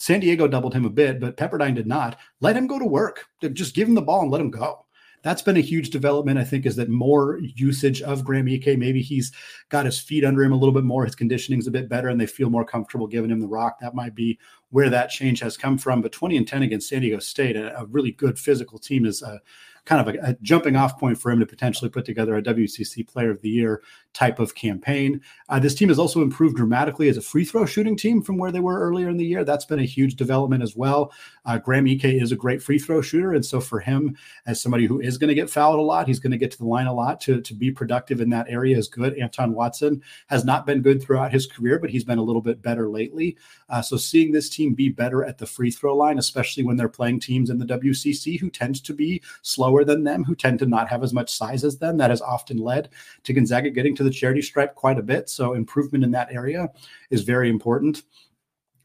San 0.00 0.20
Diego 0.20 0.48
doubled 0.48 0.72
him 0.72 0.86
a 0.86 0.90
bit, 0.90 1.20
but 1.20 1.36
Pepperdine 1.36 1.74
did 1.74 1.86
not. 1.86 2.18
Let 2.40 2.56
him 2.56 2.66
go 2.66 2.78
to 2.78 2.86
work. 2.86 3.26
Just 3.52 3.74
give 3.74 3.86
him 3.86 3.94
the 3.94 4.00
ball 4.00 4.22
and 4.22 4.30
let 4.30 4.40
him 4.40 4.50
go 4.50 4.86
that's 5.22 5.42
been 5.42 5.56
a 5.56 5.60
huge 5.60 5.90
development. 5.90 6.38
I 6.38 6.44
think 6.44 6.64
is 6.64 6.76
that 6.76 6.88
more 6.88 7.38
usage 7.42 8.00
of 8.02 8.24
Graham 8.24 8.48
Ike. 8.48 8.78
Maybe 8.78 9.02
he's 9.02 9.32
got 9.68 9.84
his 9.84 9.98
feet 9.98 10.24
under 10.24 10.42
him 10.42 10.52
a 10.52 10.56
little 10.56 10.72
bit 10.72 10.84
more. 10.84 11.04
His 11.04 11.14
conditioning's 11.14 11.66
a 11.66 11.70
bit 11.70 11.88
better, 11.88 12.08
and 12.08 12.20
they 12.20 12.26
feel 12.26 12.50
more 12.50 12.64
comfortable 12.64 13.06
giving 13.06 13.30
him 13.30 13.40
the 13.40 13.48
rock. 13.48 13.78
That 13.80 13.94
might 13.94 14.14
be 14.14 14.38
where 14.70 14.88
that 14.90 15.10
change 15.10 15.40
has 15.40 15.56
come 15.56 15.76
from. 15.76 16.00
But 16.00 16.12
20 16.12 16.36
and 16.36 16.48
10 16.48 16.62
against 16.62 16.88
San 16.88 17.02
Diego 17.02 17.18
State, 17.18 17.56
a, 17.56 17.78
a 17.78 17.86
really 17.86 18.12
good 18.12 18.38
physical 18.38 18.78
team, 18.78 19.04
is 19.04 19.22
a 19.22 19.40
kind 19.84 20.06
of 20.06 20.14
a, 20.14 20.30
a, 20.30 20.36
jumping 20.42 20.76
off 20.76 20.98
point 20.98 21.18
for 21.18 21.30
him 21.30 21.40
to 21.40 21.46
potentially 21.46 21.90
put 21.90 22.04
together 22.04 22.36
a 22.36 22.42
WCC 22.42 23.06
Player 23.06 23.30
of 23.30 23.42
the 23.42 23.50
Year 23.50 23.82
type 24.12 24.38
of 24.38 24.54
campaign. 24.54 25.20
Uh, 25.48 25.58
this 25.58 25.74
team 25.74 25.88
has 25.88 25.98
also 25.98 26.22
improved 26.22 26.56
dramatically 26.56 27.08
as 27.08 27.16
a 27.16 27.22
free 27.22 27.44
throw 27.44 27.64
shooting 27.64 27.96
team 27.96 28.22
from 28.22 28.38
where 28.38 28.50
they 28.50 28.60
were 28.60 28.80
earlier 28.80 29.08
in 29.08 29.16
the 29.16 29.24
year. 29.24 29.44
That's 29.44 29.64
been 29.64 29.78
a 29.78 29.84
huge 29.84 30.16
development 30.16 30.62
as 30.62 30.74
well. 30.74 31.12
Uh, 31.44 31.58
Graham 31.58 31.86
Ike 31.86 32.04
is 32.04 32.32
a 32.32 32.36
great 32.36 32.62
free 32.62 32.78
throw 32.78 33.00
shooter, 33.00 33.32
and 33.32 33.44
so 33.44 33.60
for 33.60 33.80
him, 33.80 34.16
as 34.46 34.60
somebody 34.60 34.86
who 34.86 35.00
is 35.00 35.18
going 35.18 35.28
to 35.28 35.34
get 35.34 35.50
fouled 35.50 35.78
a 35.78 35.82
lot, 35.82 36.08
he's 36.08 36.18
going 36.18 36.32
to 36.32 36.38
get 36.38 36.50
to 36.50 36.58
the 36.58 36.66
line 36.66 36.86
a 36.86 36.92
lot 36.92 37.20
to 37.22 37.40
to 37.40 37.54
be 37.54 37.70
productive 37.70 38.20
in 38.20 38.30
that 38.30 38.46
area 38.48 38.76
is 38.76 38.88
good. 38.88 39.16
Anton 39.18 39.54
Watson 39.54 40.02
has 40.26 40.44
not 40.44 40.66
been 40.66 40.82
good 40.82 41.02
throughout 41.02 41.32
his 41.32 41.46
career, 41.46 41.78
but 41.78 41.90
he's 41.90 42.04
been 42.04 42.18
a 42.18 42.22
little 42.22 42.42
bit 42.42 42.62
better 42.62 42.88
lately. 42.88 43.36
Uh, 43.68 43.80
so 43.80 43.96
seeing 43.96 44.32
this 44.32 44.48
team 44.48 44.74
be 44.74 44.88
better 44.88 45.24
at 45.24 45.38
the 45.38 45.46
free 45.46 45.70
throw 45.70 45.96
line, 45.96 46.18
especially 46.18 46.64
when 46.64 46.76
they're 46.76 46.88
playing 46.88 47.20
teams 47.20 47.50
in 47.50 47.58
the 47.58 47.64
WCC 47.64 48.40
who 48.40 48.50
tend 48.50 48.82
to 48.82 48.92
be 48.92 49.22
slower 49.42 49.84
than 49.84 50.04
them, 50.04 50.24
who 50.24 50.34
tend 50.34 50.58
to 50.58 50.66
not 50.66 50.88
have 50.88 51.02
as 51.02 51.12
much 51.12 51.32
size 51.32 51.64
as 51.64 51.78
them, 51.78 51.96
that 51.96 52.10
has 52.10 52.20
often 52.20 52.58
led 52.58 52.88
to 53.24 53.32
Gonzaga 53.32 53.70
getting 53.70 53.94
to 53.96 53.99
the 54.04 54.10
charity 54.10 54.42
stripe 54.42 54.74
quite 54.74 54.98
a 54.98 55.02
bit. 55.02 55.28
So 55.28 55.54
improvement 55.54 56.04
in 56.04 56.10
that 56.12 56.32
area 56.32 56.68
is 57.10 57.22
very 57.22 57.48
important. 57.48 58.02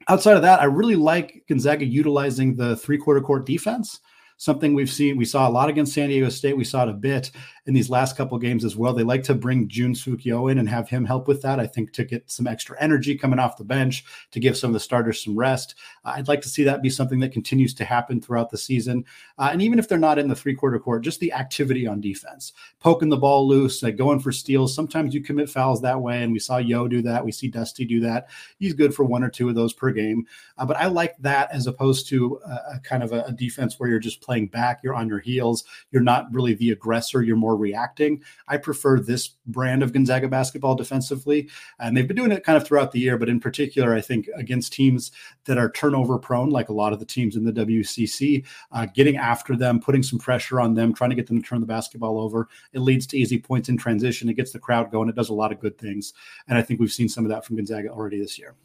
Outside 0.07 0.36
of 0.36 0.43
that, 0.43 0.62
I 0.62 0.65
really 0.65 0.95
like 0.95 1.43
Gonzaga 1.48 1.86
utilizing 1.86 2.55
the 2.55 2.75
three 2.75 2.98
quarter 2.98 3.22
court 3.22 3.45
defense 3.45 4.01
something 4.38 4.74
we've 4.74 4.89
seen. 4.89 5.18
We 5.18 5.25
saw 5.25 5.48
a 5.48 5.51
lot 5.51 5.70
against 5.70 5.94
San 5.94 6.10
Diego 6.10 6.30
State. 6.30 6.58
We 6.58 6.63
saw 6.63 6.84
it 6.84 6.89
a 6.89 6.94
bit 6.94 7.32
in 7.65 7.74
these 7.74 7.89
last 7.89 8.15
couple 8.15 8.38
games 8.38 8.63
as 8.63 8.75
well. 8.75 8.94
They 8.94 9.04
like 9.04 9.24
to 9.24 9.34
bring 9.34 9.68
Jun 9.68 9.94
Seok 9.94 10.24
Yeo 10.24 10.48
in 10.48 10.60
and 10.60 10.70
have 10.70 10.88
him 10.88 11.04
help 11.04 11.27
with 11.27 11.42
that. 11.42 11.60
I 11.60 11.65
think 11.65 11.94
to 11.94 12.04
get 12.04 12.30
some 12.30 12.46
extra 12.46 12.80
energy 12.80 13.18
coming 13.18 13.39
off 13.39 13.58
the 13.58 13.63
bench 13.63 14.06
to 14.32 14.39
give 14.39 14.56
some 14.56 14.70
of 14.70 14.74
the 14.74 14.80
starters 14.80 15.24
some 15.24 15.36
rest. 15.36 15.75
Uh, 16.04 16.13
I'd 16.15 16.27
like 16.27 16.42
to 16.42 16.50
see 16.50 16.63
that 16.63 16.84
be 16.84 16.89
something 16.89 17.20
that 17.22 17.32
continues 17.32 17.74
to 17.75 17.86
happen 17.86 18.22
throughout 18.22 18.51
the 18.51 18.58
season. 18.58 19.06
Uh, 19.38 19.50
and 19.51 19.62
even 19.62 19.80
if 19.80 19.88
they're 19.88 19.98
not 19.98 20.20
in 20.20 20.27
the 20.27 20.36
three 20.36 20.54
quarter 20.54 20.80
court, 20.80 21.04
just 21.04 21.20
the 21.20 21.34
activity 21.34 21.88
on 21.88 22.01
defense, 22.01 22.54
poking 22.80 23.10
the 23.10 23.18
ball 23.18 23.48
loose, 23.48 23.82
like 23.82 23.98
going 23.98 24.20
for 24.20 24.32
steals. 24.32 24.75
Sometimes 24.75 25.13
you 25.13 25.22
commit 25.22 25.50
fouls 25.50 25.82
that 25.82 26.00
way, 26.00 26.24
and 26.24 26.32
we 26.32 26.39
saw 26.39 26.58
Yeo 26.58 26.88
do 26.88 27.01
that. 27.01 27.25
We 27.25 27.32
see 27.32 27.48
Dusty 27.48 27.86
do 27.86 28.00
that. 28.01 28.27
He's 28.60 28.74
good 28.74 28.94
for 28.94 29.06
one 29.06 29.24
or 29.24 29.30
two 29.30 29.50
of 29.50 29.56
those 29.56 29.74
per 29.74 29.92
game. 29.92 30.27
Uh, 30.58 30.65
but 30.65 30.77
I 30.77 30.86
like 30.86 31.18
that 31.20 31.50
as 31.51 31.68
opposed 31.68 32.08
to 32.10 32.39
a, 32.46 32.75
a 32.75 32.80
kind 32.84 33.01
of 33.01 33.12
a, 33.12 33.24
a 33.24 33.32
defense 33.32 33.80
where 33.80 33.89
you're 33.89 34.00
just 34.00 34.22
playing 34.25 34.48
back, 34.48 34.82
you're 34.84 34.96
on 34.96 35.08
your 35.08 35.20
heels, 35.20 35.63
you're 35.91 36.01
not 36.01 36.27
really 36.34 36.53
the 36.53 36.72
aggressor, 36.72 37.22
you're 37.22 37.36
more 37.36 37.55
reacting. 37.55 38.24
I 38.48 38.58
prefer 38.58 39.00
this 39.00 39.29
brand 39.46 39.84
of 39.84 39.94
Gonzaga 39.94 40.27
basketball 40.27 40.75
defensively. 40.75 41.50
And 41.79 41.96
they've 41.96 42.08
been 42.08 42.17
doing 42.17 42.32
it 42.32 42.44
kind 42.44 42.58
of 42.58 42.65
throughout 42.65 42.91
the 42.91 43.00
year, 43.00 43.17
but 43.17 43.29
in 43.29 43.39
particular, 43.39 43.94
I 43.94 44.01
think 44.01 44.27
against 44.36 44.74
teams 44.74 45.12
that 45.46 45.58
are 45.58 45.72
turnover 45.72 46.17
prone, 46.17 46.50
like 46.50 46.70
a 46.70 46.74
lot 46.74 46.94
of 46.94 47.00
the 47.00 47.05
teams 47.05 47.36
in 47.36 47.46
the 47.46 47.53
WCC, 47.53 48.46
uh, 48.72 48.88
getting 48.94 49.17
after 49.17 49.55
them, 49.55 49.79
putting 49.79 50.03
some 50.03 50.20
pressure 50.20 50.60
on 50.60 50.74
them, 50.74 50.94
trying 50.94 51.12
to 51.12 51.15
get 51.15 51.27
them 51.27 51.41
to 51.41 51.48
turn 51.48 51.62
the 51.62 51.67
basketball 51.67 52.20
over. 52.20 52.50
It 52.74 52.79
leads 52.79 53.05
to 53.08 53.17
easy 53.17 53.38
points 53.38 53.70
in 53.70 53.77
transition. 53.77 54.29
It 54.29 54.34
gets 54.34 54.51
the 54.51 54.60
crowd 54.60 54.91
going. 54.91 55.10
It 55.10 55.15
does 55.15 55.29
a 55.29 55.34
lot 55.34 55.51
of 55.51 55.60
good 55.60 55.77
things. 55.77 56.13
And 56.48 56.58
I 56.58 56.62
think 56.62 56.79
we've 56.79 56.91
seen 56.91 57.10
some 57.10 57.25
of 57.25 57.29
that 57.29 57.46
from 57.46 57.55
Gonzaga 57.55 57.89
already 57.89 58.20
this 58.20 58.39
year. 58.39 58.55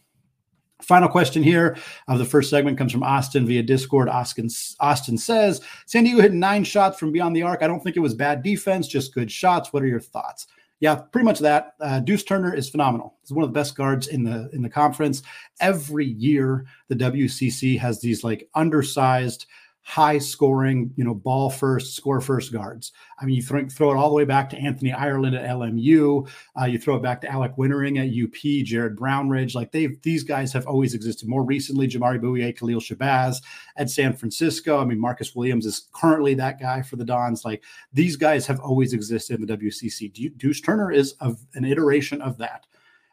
Final 0.82 1.08
question 1.08 1.42
here 1.42 1.76
of 2.08 2.18
the 2.18 2.24
first 2.24 2.50
segment 2.50 2.78
comes 2.78 2.92
from 2.92 3.02
Austin 3.02 3.46
via 3.46 3.62
Discord. 3.62 4.08
Austin, 4.08 4.48
Austin 4.80 5.18
says 5.18 5.60
San 5.86 6.04
Diego 6.04 6.20
hit 6.20 6.32
nine 6.32 6.64
shots 6.64 6.98
from 6.98 7.12
beyond 7.12 7.36
the 7.36 7.42
arc. 7.42 7.62
I 7.62 7.66
don't 7.66 7.80
think 7.80 7.96
it 7.96 8.00
was 8.00 8.14
bad 8.14 8.42
defense, 8.42 8.88
just 8.88 9.14
good 9.14 9.30
shots. 9.30 9.72
What 9.72 9.82
are 9.82 9.88
your 9.88 10.00
thoughts? 10.00 10.46
yeah, 10.80 10.94
pretty 10.94 11.26
much 11.26 11.38
that. 11.40 11.74
Uh, 11.78 12.00
Deuce 12.00 12.24
Turner 12.24 12.54
is 12.54 12.70
phenomenal. 12.70 13.14
He's 13.20 13.32
one 13.32 13.44
of 13.44 13.50
the 13.50 13.58
best 13.58 13.76
guards 13.76 14.08
in 14.08 14.24
the 14.24 14.48
in 14.52 14.62
the 14.62 14.70
conference. 14.70 15.22
Every 15.60 16.06
year, 16.06 16.64
the 16.88 16.96
WCC 16.96 17.78
has 17.78 18.00
these 18.00 18.24
like 18.24 18.48
undersized 18.54 19.46
high 19.82 20.18
scoring, 20.18 20.92
you 20.96 21.04
know, 21.04 21.14
ball 21.14 21.50
first, 21.50 21.96
score 21.96 22.20
first 22.20 22.52
guards. 22.52 22.92
I 23.20 23.24
mean, 23.24 23.34
you 23.34 23.42
throw, 23.42 23.66
throw 23.68 23.90
it 23.90 23.96
all 23.96 24.08
the 24.08 24.14
way 24.14 24.24
back 24.24 24.50
to 24.50 24.58
Anthony 24.58 24.92
Ireland 24.92 25.34
at 25.34 25.48
LMU. 25.48 26.28
Uh, 26.60 26.66
you 26.66 26.78
throw 26.78 26.96
it 26.96 27.02
back 27.02 27.20
to 27.22 27.30
Alec 27.30 27.56
Wintering 27.56 27.98
at 27.98 28.08
UP, 28.08 28.64
Jared 28.64 28.96
Brownridge. 28.96 29.54
Like 29.54 29.72
they've 29.72 30.00
these 30.02 30.22
guys 30.22 30.52
have 30.52 30.66
always 30.66 30.94
existed. 30.94 31.28
More 31.28 31.44
recently, 31.44 31.88
Jamari 31.88 32.20
Bouyea, 32.20 32.56
Khalil 32.56 32.80
Shabazz 32.80 33.38
at 33.76 33.90
San 33.90 34.12
Francisco. 34.14 34.80
I 34.80 34.84
mean, 34.84 35.00
Marcus 35.00 35.34
Williams 35.34 35.66
is 35.66 35.88
currently 35.92 36.34
that 36.34 36.60
guy 36.60 36.82
for 36.82 36.96
the 36.96 37.04
Dons. 37.04 37.44
Like 37.44 37.64
these 37.92 38.16
guys 38.16 38.46
have 38.46 38.60
always 38.60 38.92
existed 38.92 39.40
in 39.40 39.46
the 39.46 39.56
WCC. 39.56 40.36
Deuce 40.36 40.60
Turner 40.60 40.92
is 40.92 41.12
of 41.20 41.40
an 41.54 41.64
iteration 41.64 42.20
of 42.20 42.38
that. 42.38 42.66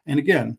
And 0.06 0.18
again, 0.18 0.58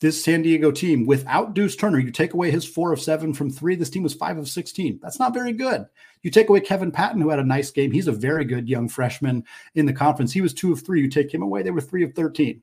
this 0.00 0.22
San 0.22 0.42
Diego 0.42 0.70
team 0.70 1.06
without 1.06 1.54
Deuce 1.54 1.76
Turner, 1.76 1.98
you 1.98 2.10
take 2.10 2.34
away 2.34 2.50
his 2.50 2.64
four 2.64 2.92
of 2.92 3.00
seven 3.00 3.32
from 3.32 3.50
three. 3.50 3.76
This 3.76 3.90
team 3.90 4.02
was 4.02 4.14
five 4.14 4.36
of 4.36 4.48
16. 4.48 4.98
That's 5.00 5.18
not 5.18 5.32
very 5.32 5.52
good. 5.52 5.86
You 6.22 6.30
take 6.30 6.48
away 6.48 6.60
Kevin 6.60 6.90
Patton, 6.90 7.20
who 7.20 7.30
had 7.30 7.38
a 7.38 7.44
nice 7.44 7.70
game. 7.70 7.92
He's 7.92 8.08
a 8.08 8.12
very 8.12 8.44
good 8.44 8.68
young 8.68 8.88
freshman 8.88 9.44
in 9.74 9.86
the 9.86 9.92
conference. 9.92 10.32
He 10.32 10.40
was 10.40 10.52
two 10.52 10.72
of 10.72 10.84
three. 10.84 11.00
You 11.00 11.08
take 11.08 11.32
him 11.32 11.42
away, 11.42 11.62
they 11.62 11.70
were 11.70 11.80
three 11.80 12.04
of 12.04 12.14
13. 12.14 12.60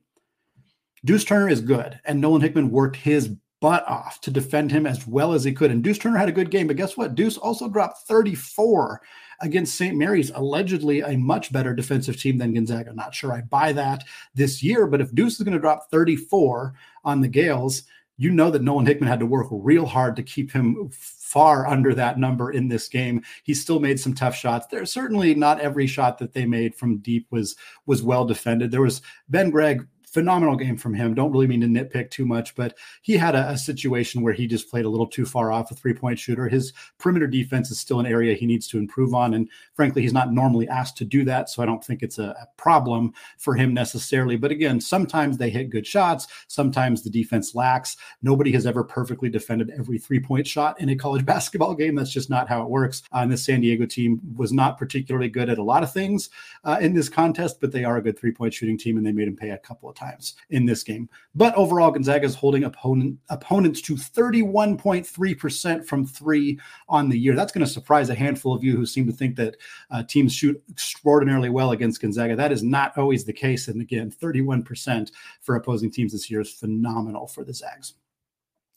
Deuce 1.04 1.24
Turner 1.24 1.48
is 1.48 1.60
good, 1.60 1.98
and 2.04 2.20
Nolan 2.20 2.40
Hickman 2.40 2.70
worked 2.70 2.96
his 2.96 3.34
butt 3.64 3.88
off 3.88 4.20
to 4.20 4.30
defend 4.30 4.70
him 4.70 4.84
as 4.84 5.06
well 5.06 5.32
as 5.32 5.42
he 5.42 5.50
could. 5.50 5.70
And 5.70 5.82
Deuce 5.82 5.96
Turner 5.96 6.18
had 6.18 6.28
a 6.28 6.32
good 6.32 6.50
game, 6.50 6.66
but 6.66 6.76
guess 6.76 6.98
what? 6.98 7.14
Deuce 7.14 7.38
also 7.38 7.66
dropped 7.66 8.06
34 8.06 9.00
against 9.40 9.76
St. 9.76 9.96
Mary's, 9.96 10.28
allegedly 10.28 11.00
a 11.00 11.16
much 11.16 11.50
better 11.50 11.74
defensive 11.74 12.20
team 12.20 12.36
than 12.36 12.52
Gonzaga. 12.52 12.92
Not 12.92 13.14
sure 13.14 13.32
I 13.32 13.40
buy 13.40 13.72
that 13.72 14.04
this 14.34 14.62
year, 14.62 14.86
but 14.86 15.00
if 15.00 15.14
Deuce 15.14 15.40
is 15.40 15.44
going 15.44 15.54
to 15.54 15.58
drop 15.58 15.90
34 15.90 16.74
on 17.06 17.22
the 17.22 17.28
Gales, 17.28 17.84
you 18.18 18.30
know 18.32 18.50
that 18.50 18.60
Nolan 18.60 18.84
Hickman 18.84 19.08
had 19.08 19.20
to 19.20 19.26
work 19.26 19.46
real 19.50 19.86
hard 19.86 20.14
to 20.16 20.22
keep 20.22 20.52
him 20.52 20.90
far 20.92 21.66
under 21.66 21.94
that 21.94 22.18
number 22.18 22.52
in 22.52 22.68
this 22.68 22.86
game. 22.86 23.22
He 23.44 23.54
still 23.54 23.80
made 23.80 23.98
some 23.98 24.12
tough 24.12 24.36
shots. 24.36 24.66
There's 24.66 24.92
certainly 24.92 25.34
not 25.34 25.58
every 25.58 25.86
shot 25.86 26.18
that 26.18 26.34
they 26.34 26.44
made 26.44 26.74
from 26.74 26.98
deep 26.98 27.28
was 27.30 27.56
was 27.86 28.02
well 28.02 28.26
defended. 28.26 28.70
There 28.70 28.82
was 28.82 29.00
Ben 29.30 29.48
Gregg 29.48 29.86
phenomenal 30.14 30.54
game 30.54 30.76
from 30.76 30.94
him. 30.94 31.12
Don't 31.12 31.32
really 31.32 31.48
mean 31.48 31.60
to 31.60 31.66
nitpick 31.66 32.08
too 32.08 32.24
much, 32.24 32.54
but 32.54 32.78
he 33.02 33.14
had 33.14 33.34
a, 33.34 33.50
a 33.50 33.58
situation 33.58 34.22
where 34.22 34.32
he 34.32 34.46
just 34.46 34.70
played 34.70 34.84
a 34.84 34.88
little 34.88 35.08
too 35.08 35.26
far 35.26 35.50
off 35.50 35.72
a 35.72 35.74
three 35.74 35.92
point 35.92 36.20
shooter. 36.20 36.48
His 36.48 36.72
perimeter 36.98 37.26
defense 37.26 37.72
is 37.72 37.80
still 37.80 37.98
an 37.98 38.06
area 38.06 38.34
he 38.34 38.46
needs 38.46 38.68
to 38.68 38.78
improve 38.78 39.12
on. 39.12 39.34
And 39.34 39.50
frankly, 39.74 40.02
he's 40.02 40.12
not 40.12 40.32
normally 40.32 40.68
asked 40.68 40.96
to 40.98 41.04
do 41.04 41.24
that. 41.24 41.50
So 41.50 41.64
I 41.64 41.66
don't 41.66 41.84
think 41.84 42.04
it's 42.04 42.18
a, 42.18 42.28
a 42.40 42.46
problem 42.56 43.12
for 43.38 43.56
him 43.56 43.74
necessarily. 43.74 44.36
But 44.36 44.52
again, 44.52 44.80
sometimes 44.80 45.36
they 45.36 45.50
hit 45.50 45.68
good 45.68 45.86
shots, 45.86 46.28
sometimes 46.46 47.02
the 47.02 47.10
defense 47.10 47.56
lacks. 47.56 47.96
Nobody 48.22 48.52
has 48.52 48.66
ever 48.66 48.84
perfectly 48.84 49.28
defended 49.28 49.72
every 49.76 49.98
three 49.98 50.20
point 50.20 50.46
shot 50.46 50.80
in 50.80 50.90
a 50.90 50.96
college 50.96 51.26
basketball 51.34 51.74
game. 51.74 51.96
That's 51.96 52.12
just 52.12 52.30
not 52.30 52.48
how 52.48 52.62
it 52.62 52.70
works. 52.70 53.02
Uh, 53.12 53.18
and 53.18 53.32
the 53.32 53.36
San 53.36 53.62
Diego 53.62 53.84
team 53.84 54.20
was 54.36 54.52
not 54.52 54.78
particularly 54.78 55.28
good 55.28 55.50
at 55.50 55.58
a 55.58 55.62
lot 55.62 55.82
of 55.82 55.92
things 55.92 56.30
uh, 56.62 56.78
in 56.80 56.94
this 56.94 57.08
contest, 57.08 57.60
but 57.60 57.72
they 57.72 57.82
are 57.82 57.96
a 57.96 58.02
good 58.02 58.16
three 58.16 58.32
point 58.32 58.54
shooting 58.54 58.78
team 58.78 58.96
and 58.96 59.04
they 59.04 59.10
made 59.10 59.26
him 59.26 59.36
pay 59.36 59.50
a 59.50 59.58
couple 59.58 59.88
of 59.88 59.96
times 59.96 60.03
times 60.04 60.34
in 60.50 60.66
this 60.66 60.82
game. 60.82 61.08
But 61.34 61.54
overall, 61.54 61.90
Gonzaga 61.90 62.26
is 62.26 62.34
holding 62.34 62.64
opponent 62.64 63.18
opponents 63.30 63.80
to 63.82 63.94
31.3% 63.94 65.86
from 65.86 66.06
three 66.06 66.58
on 66.88 67.08
the 67.08 67.18
year. 67.18 67.34
That's 67.34 67.52
going 67.52 67.66
to 67.66 67.72
surprise 67.72 68.10
a 68.10 68.14
handful 68.14 68.54
of 68.54 68.62
you 68.62 68.76
who 68.76 68.86
seem 68.86 69.06
to 69.06 69.12
think 69.12 69.36
that 69.36 69.56
uh, 69.90 70.02
teams 70.04 70.34
shoot 70.34 70.62
extraordinarily 70.70 71.50
well 71.50 71.72
against 71.72 72.00
Gonzaga. 72.00 72.36
That 72.36 72.52
is 72.52 72.62
not 72.62 72.96
always 72.96 73.24
the 73.24 73.32
case. 73.32 73.68
And 73.68 73.80
again, 73.80 74.10
31% 74.10 75.10
for 75.40 75.56
opposing 75.56 75.90
teams 75.90 76.12
this 76.12 76.30
year 76.30 76.40
is 76.40 76.52
phenomenal 76.52 77.26
for 77.26 77.44
the 77.44 77.54
Zags. 77.54 77.94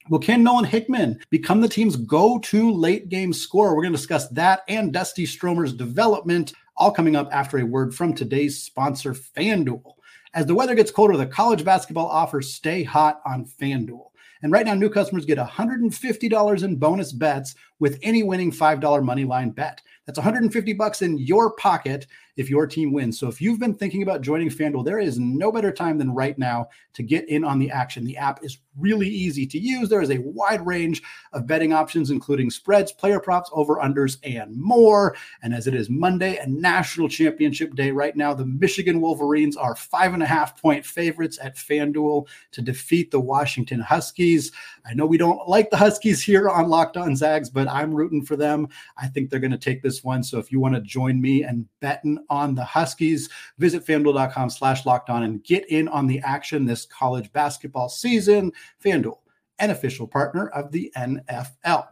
Will 0.10 0.20
can 0.20 0.42
Nolan 0.42 0.64
Hickman 0.64 1.20
become 1.30 1.60
the 1.60 1.68
team's 1.68 1.98
go 1.98 2.40
to 2.40 2.72
late 2.72 3.10
game 3.10 3.34
scorer? 3.34 3.76
We're 3.76 3.82
going 3.82 3.94
to 3.94 3.98
discuss 3.98 4.30
that 4.30 4.62
and 4.70 4.94
Dusty 4.94 5.26
Stromer's 5.26 5.74
development, 5.74 6.54
all 6.78 6.92
coming 6.92 7.18
up 7.18 7.28
after 7.34 7.58
a 7.58 7.66
word 7.66 7.94
from 7.94 8.14
today's 8.14 8.64
sponsor, 8.64 9.14
FanDuel. 9.14 9.97
As 10.34 10.46
the 10.46 10.56
weather 10.56 10.76
gets 10.76 10.92
colder, 10.92 11.18
the 11.18 11.26
college 11.26 11.64
basketball 11.64 12.08
offers 12.08 12.54
stay 12.54 12.84
hot 12.84 13.22
on 13.26 13.46
FanDuel. 13.46 14.12
And 14.44 14.52
right 14.52 14.66
now, 14.66 14.76
new 14.76 14.90
customers 14.90 15.26
get 15.26 15.38
$150 15.38 16.64
in 16.64 16.76
bonus 16.76 17.12
bets 17.12 17.56
with 17.80 17.98
any 18.04 18.24
winning 18.24 18.52
$5 18.52 19.04
money 19.04 19.26
line 19.26 19.50
bet. 19.50 19.82
That's 20.06 20.20
150 20.20 20.74
bucks 20.74 21.02
in 21.02 21.18
your 21.18 21.52
pocket 21.56 22.08
if 22.38 22.50
your 22.50 22.68
team 22.68 22.94
wins. 22.94 23.20
So 23.20 23.28
if 23.28 23.42
you've 23.42 23.60
been 23.60 23.74
thinking 23.74 24.04
about 24.04 24.22
joining 24.22 24.50
FanDuel, 24.50 24.86
there 24.86 25.00
is 25.00 25.20
no 25.20 25.52
better 25.52 25.72
time 25.72 25.98
than 25.98 26.14
right 26.14 26.38
now 26.38 26.68
to 26.94 27.04
get 27.04 27.28
in 27.28 27.44
on 27.44 27.60
the 27.60 27.70
action. 27.70 28.06
The 28.06 28.18
app 28.18 28.44
is 28.44 28.60
really 28.78 29.08
easy 29.08 29.46
to 29.48 29.58
use. 29.58 29.90
There 29.90 30.02
is 30.02 30.12
a 30.12 30.20
wide 30.20 30.66
range 30.66 31.02
of 31.34 31.48
betting 31.48 31.74
options, 31.74 32.12
including 32.12 32.52
spreads, 32.52 32.92
player 32.92 33.20
props, 33.20 33.50
over 33.54 33.78
unders, 33.78 34.18
and 34.24 34.56
more. 34.56 35.16
And 35.42 35.54
as 35.54 35.68
it 35.68 35.74
is 35.74 35.90
Monday 35.90 36.38
and 36.38 36.62
National 36.62 37.10
Championship 37.10 37.76
Day 37.76 37.92
right 37.92 38.16
now, 38.16 38.36
the 38.36 38.46
Michigan 38.46 39.02
Wolverines 39.02 39.58
are 39.58 39.76
five 39.76 40.14
and 40.14 40.22
a 40.22 40.28
half 40.28 40.62
point 40.62 40.86
favorites 40.86 41.40
at 41.42 41.56
FanDuel 41.56 42.28
to 42.52 42.62
defeat 42.62 43.10
the 43.10 43.20
Washington 43.20 43.80
Huskies. 43.80 44.52
I 44.86 44.94
know 44.94 45.08
we 45.08 45.18
don't 45.18 45.50
like 45.50 45.72
the 45.72 45.78
Huskies 45.78 46.22
here 46.22 46.50
on 46.50 46.70
Locked 46.70 46.98
On 46.98 47.16
Zags, 47.16 47.50
but 47.50 47.68
I'm 47.68 47.94
rooting 47.94 48.24
for 48.24 48.36
them. 48.36 48.68
I 48.98 49.08
think 49.08 49.30
they're 49.30 49.40
going 49.40 49.52
to 49.52 49.58
take 49.58 49.82
this 49.82 50.04
one. 50.04 50.24
So 50.24 50.38
if 50.38 50.52
you 50.52 50.60
want 50.60 50.76
to 50.76 50.82
join 50.82 51.20
me 51.20 51.44
and 51.44 51.66
betting 51.80 52.20
on 52.30 52.56
the 52.56 52.64
Huskies, 52.64 53.30
visit 53.58 53.86
fanduel.com 53.86 54.50
slash 54.50 54.86
locked 54.86 55.10
on 55.10 55.24
and 55.24 55.44
get 55.44 55.70
in 55.70 55.88
on 55.88 56.08
the 56.08 56.20
action 56.22 56.66
this 56.66 56.86
college 56.86 57.32
basketball 57.32 57.90
season. 57.90 58.52
FanDuel, 58.84 59.20
an 59.60 59.72
official 59.72 60.08
partner 60.08 60.48
of 60.50 60.72
the 60.72 60.92
NFL. 60.98 61.88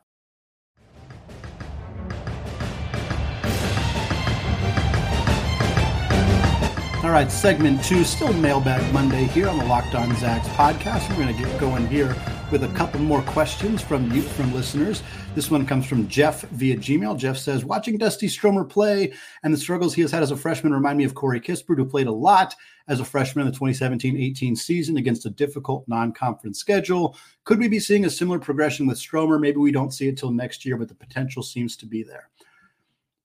All 7.03 7.11
right, 7.11 7.31
segment 7.31 7.83
two, 7.83 8.03
still 8.03 8.33
Mailbag 8.33 8.91
Monday 8.91 9.25
here 9.25 9.47
on 9.47 9.59
the 9.59 9.65
Locked 9.65 9.93
On 9.93 10.15
Zags 10.15 10.47
podcast. 10.49 11.07
We're 11.09 11.23
going 11.23 11.35
to 11.35 11.43
get 11.43 11.59
going 11.59 11.87
here 11.87 12.15
with 12.51 12.63
a 12.63 12.67
couple 12.69 12.99
more 12.99 13.21
questions 13.23 13.81
from 13.81 14.11
you, 14.11 14.21
from 14.21 14.53
listeners. 14.53 15.01
This 15.33 15.49
one 15.49 15.65
comes 15.65 15.85
from 15.85 16.07
Jeff 16.07 16.41
via 16.49 16.77
Gmail. 16.77 17.17
Jeff 17.17 17.37
says, 17.37 17.65
"Watching 17.65 17.97
Dusty 17.97 18.27
Stromer 18.27 18.63
play 18.63 19.13
and 19.43 19.53
the 19.53 19.57
struggles 19.57 19.93
he 19.93 20.01
has 20.01 20.11
had 20.11 20.21
as 20.21 20.31
a 20.31 20.37
freshman 20.37 20.73
remind 20.73 20.97
me 20.97 21.03
of 21.03 21.15
Corey 21.15 21.41
Kispert, 21.41 21.77
who 21.77 21.85
played 21.85 22.07
a 22.07 22.11
lot 22.11 22.55
as 22.87 22.99
a 22.99 23.05
freshman 23.05 23.45
in 23.45 23.51
the 23.51 23.57
2017-18 23.57 24.55
season 24.55 24.97
against 24.97 25.25
a 25.25 25.31
difficult 25.31 25.87
non-conference 25.87 26.59
schedule. 26.59 27.17
Could 27.45 27.59
we 27.59 27.67
be 27.67 27.79
seeing 27.79 28.05
a 28.05 28.09
similar 28.09 28.37
progression 28.37 28.85
with 28.85 28.99
Stromer? 28.99 29.39
Maybe 29.39 29.57
we 29.57 29.71
don't 29.71 29.93
see 29.93 30.07
it 30.07 30.17
till 30.17 30.31
next 30.31 30.65
year, 30.65 30.77
but 30.77 30.87
the 30.87 30.95
potential 30.95 31.41
seems 31.41 31.75
to 31.77 31.85
be 31.85 32.03
there." 32.03 32.29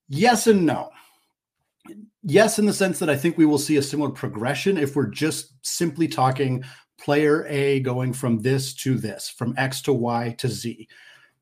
Yes 0.09 0.47
and 0.47 0.65
no 0.65 0.91
yes, 2.23 2.59
in 2.59 2.67
the 2.67 2.73
sense 2.73 2.99
that 2.99 3.11
I 3.11 3.17
think 3.17 3.39
we 3.39 3.47
will 3.47 3.59
see 3.59 3.77
a 3.77 3.83
similar 3.83 4.11
progression 4.11 4.77
if 4.77 4.95
we're 4.95 5.07
just 5.07 5.55
simply 5.63 6.09
talking 6.09 6.65
player 7.01 7.47
A 7.49 7.81
going 7.81 8.13
from 8.13 8.41
this 8.41 8.75
to 8.75 8.97
this, 8.97 9.29
from 9.29 9.55
X 9.57 9.83
to 9.83 9.93
Y 9.93 10.35
to 10.39 10.49
Z. 10.49 10.89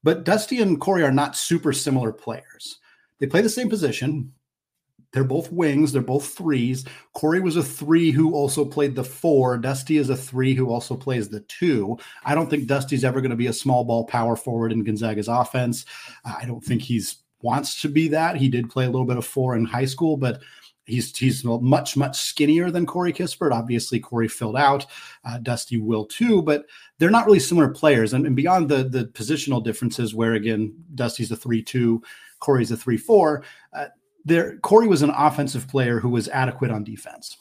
But 0.03 0.25
Dusty 0.25 0.61
and 0.62 0.81
Corey 0.81 1.03
are 1.03 1.12
not 1.12 1.37
super 1.37 1.73
similar 1.73 2.12
players. 2.12 2.79
They 3.19 3.27
play 3.27 3.43
the 3.43 3.49
same 3.49 3.69
position. 3.69 4.33
They're 5.12 5.25
both 5.25 5.50
wings. 5.50 5.93
They're 5.93 6.03
both 6.03 6.29
threes. 6.35 6.85
Corey 7.15 7.41
was 7.41 7.57
a 7.57 7.62
three 7.62 8.11
who 8.11 8.35
also 8.35 8.65
played 8.65 8.95
the 8.95 9.05
four. 9.05 9.57
Dusty 9.57 9.97
is 9.97 10.11
a 10.11 10.17
three 10.17 10.55
who 10.55 10.71
also 10.71 10.97
plays 10.97 11.29
the 11.29 11.41
two. 11.41 11.97
I 12.25 12.35
don't 12.35 12.50
think 12.50 12.67
Dusty's 12.67 13.05
ever 13.05 13.21
going 13.21 13.31
to 13.31 13.37
be 13.37 13.47
a 13.47 13.53
small 13.53 13.85
ball 13.85 14.05
power 14.05 14.37
forward 14.37 14.71
in 14.71 14.85
Gonzaga's 14.85 15.29
offense. 15.29 15.87
I 16.25 16.45
don't 16.45 16.65
think 16.65 16.83
he's 16.83 17.17
wants 17.41 17.81
to 17.83 17.88
be 17.88 18.09
that. 18.09 18.37
He 18.37 18.49
did 18.49 18.71
play 18.71 18.85
a 18.85 18.91
little 18.91 19.07
bit 19.07 19.17
of 19.17 19.25
four 19.25 19.57
in 19.57 19.65
high 19.65 19.85
school, 19.85 20.17
but 20.17 20.41
He's 20.88 21.16
he's 21.16 21.45
much 21.45 21.97
much 21.97 22.18
skinnier 22.18 22.71
than 22.71 22.87
Corey 22.87 23.12
Kispert. 23.12 23.52
Obviously, 23.52 24.00
Corey 24.00 24.26
filled 24.26 24.57
out. 24.57 24.87
Uh, 25.25 25.38
Dusty 25.38 25.76
will 25.76 26.07
too, 26.07 26.42
but 26.42 26.64
they're 26.99 27.11
not 27.11 27.26
really 27.26 27.38
similar 27.38 27.68
players. 27.68 28.14
And, 28.14 28.26
and 28.26 28.35
beyond 28.35 28.68
the 28.68 28.85
the 28.85 29.04
positional 29.07 29.62
differences, 29.62 30.14
where 30.14 30.33
again 30.33 30.75
Dusty's 30.95 31.30
a 31.30 31.37
three 31.37 31.62
two, 31.62 32.02
Corey's 32.40 32.71
a 32.71 32.76
three 32.76 32.97
four. 32.97 33.45
Uh, 33.73 33.87
there, 34.25 34.59
Corey 34.59 34.88
was 34.88 35.02
an 35.02 35.11
offensive 35.11 35.68
player 35.68 36.00
who 36.00 36.09
was 36.09 36.28
adequate 36.28 36.71
on 36.71 36.85
defense. 36.85 37.37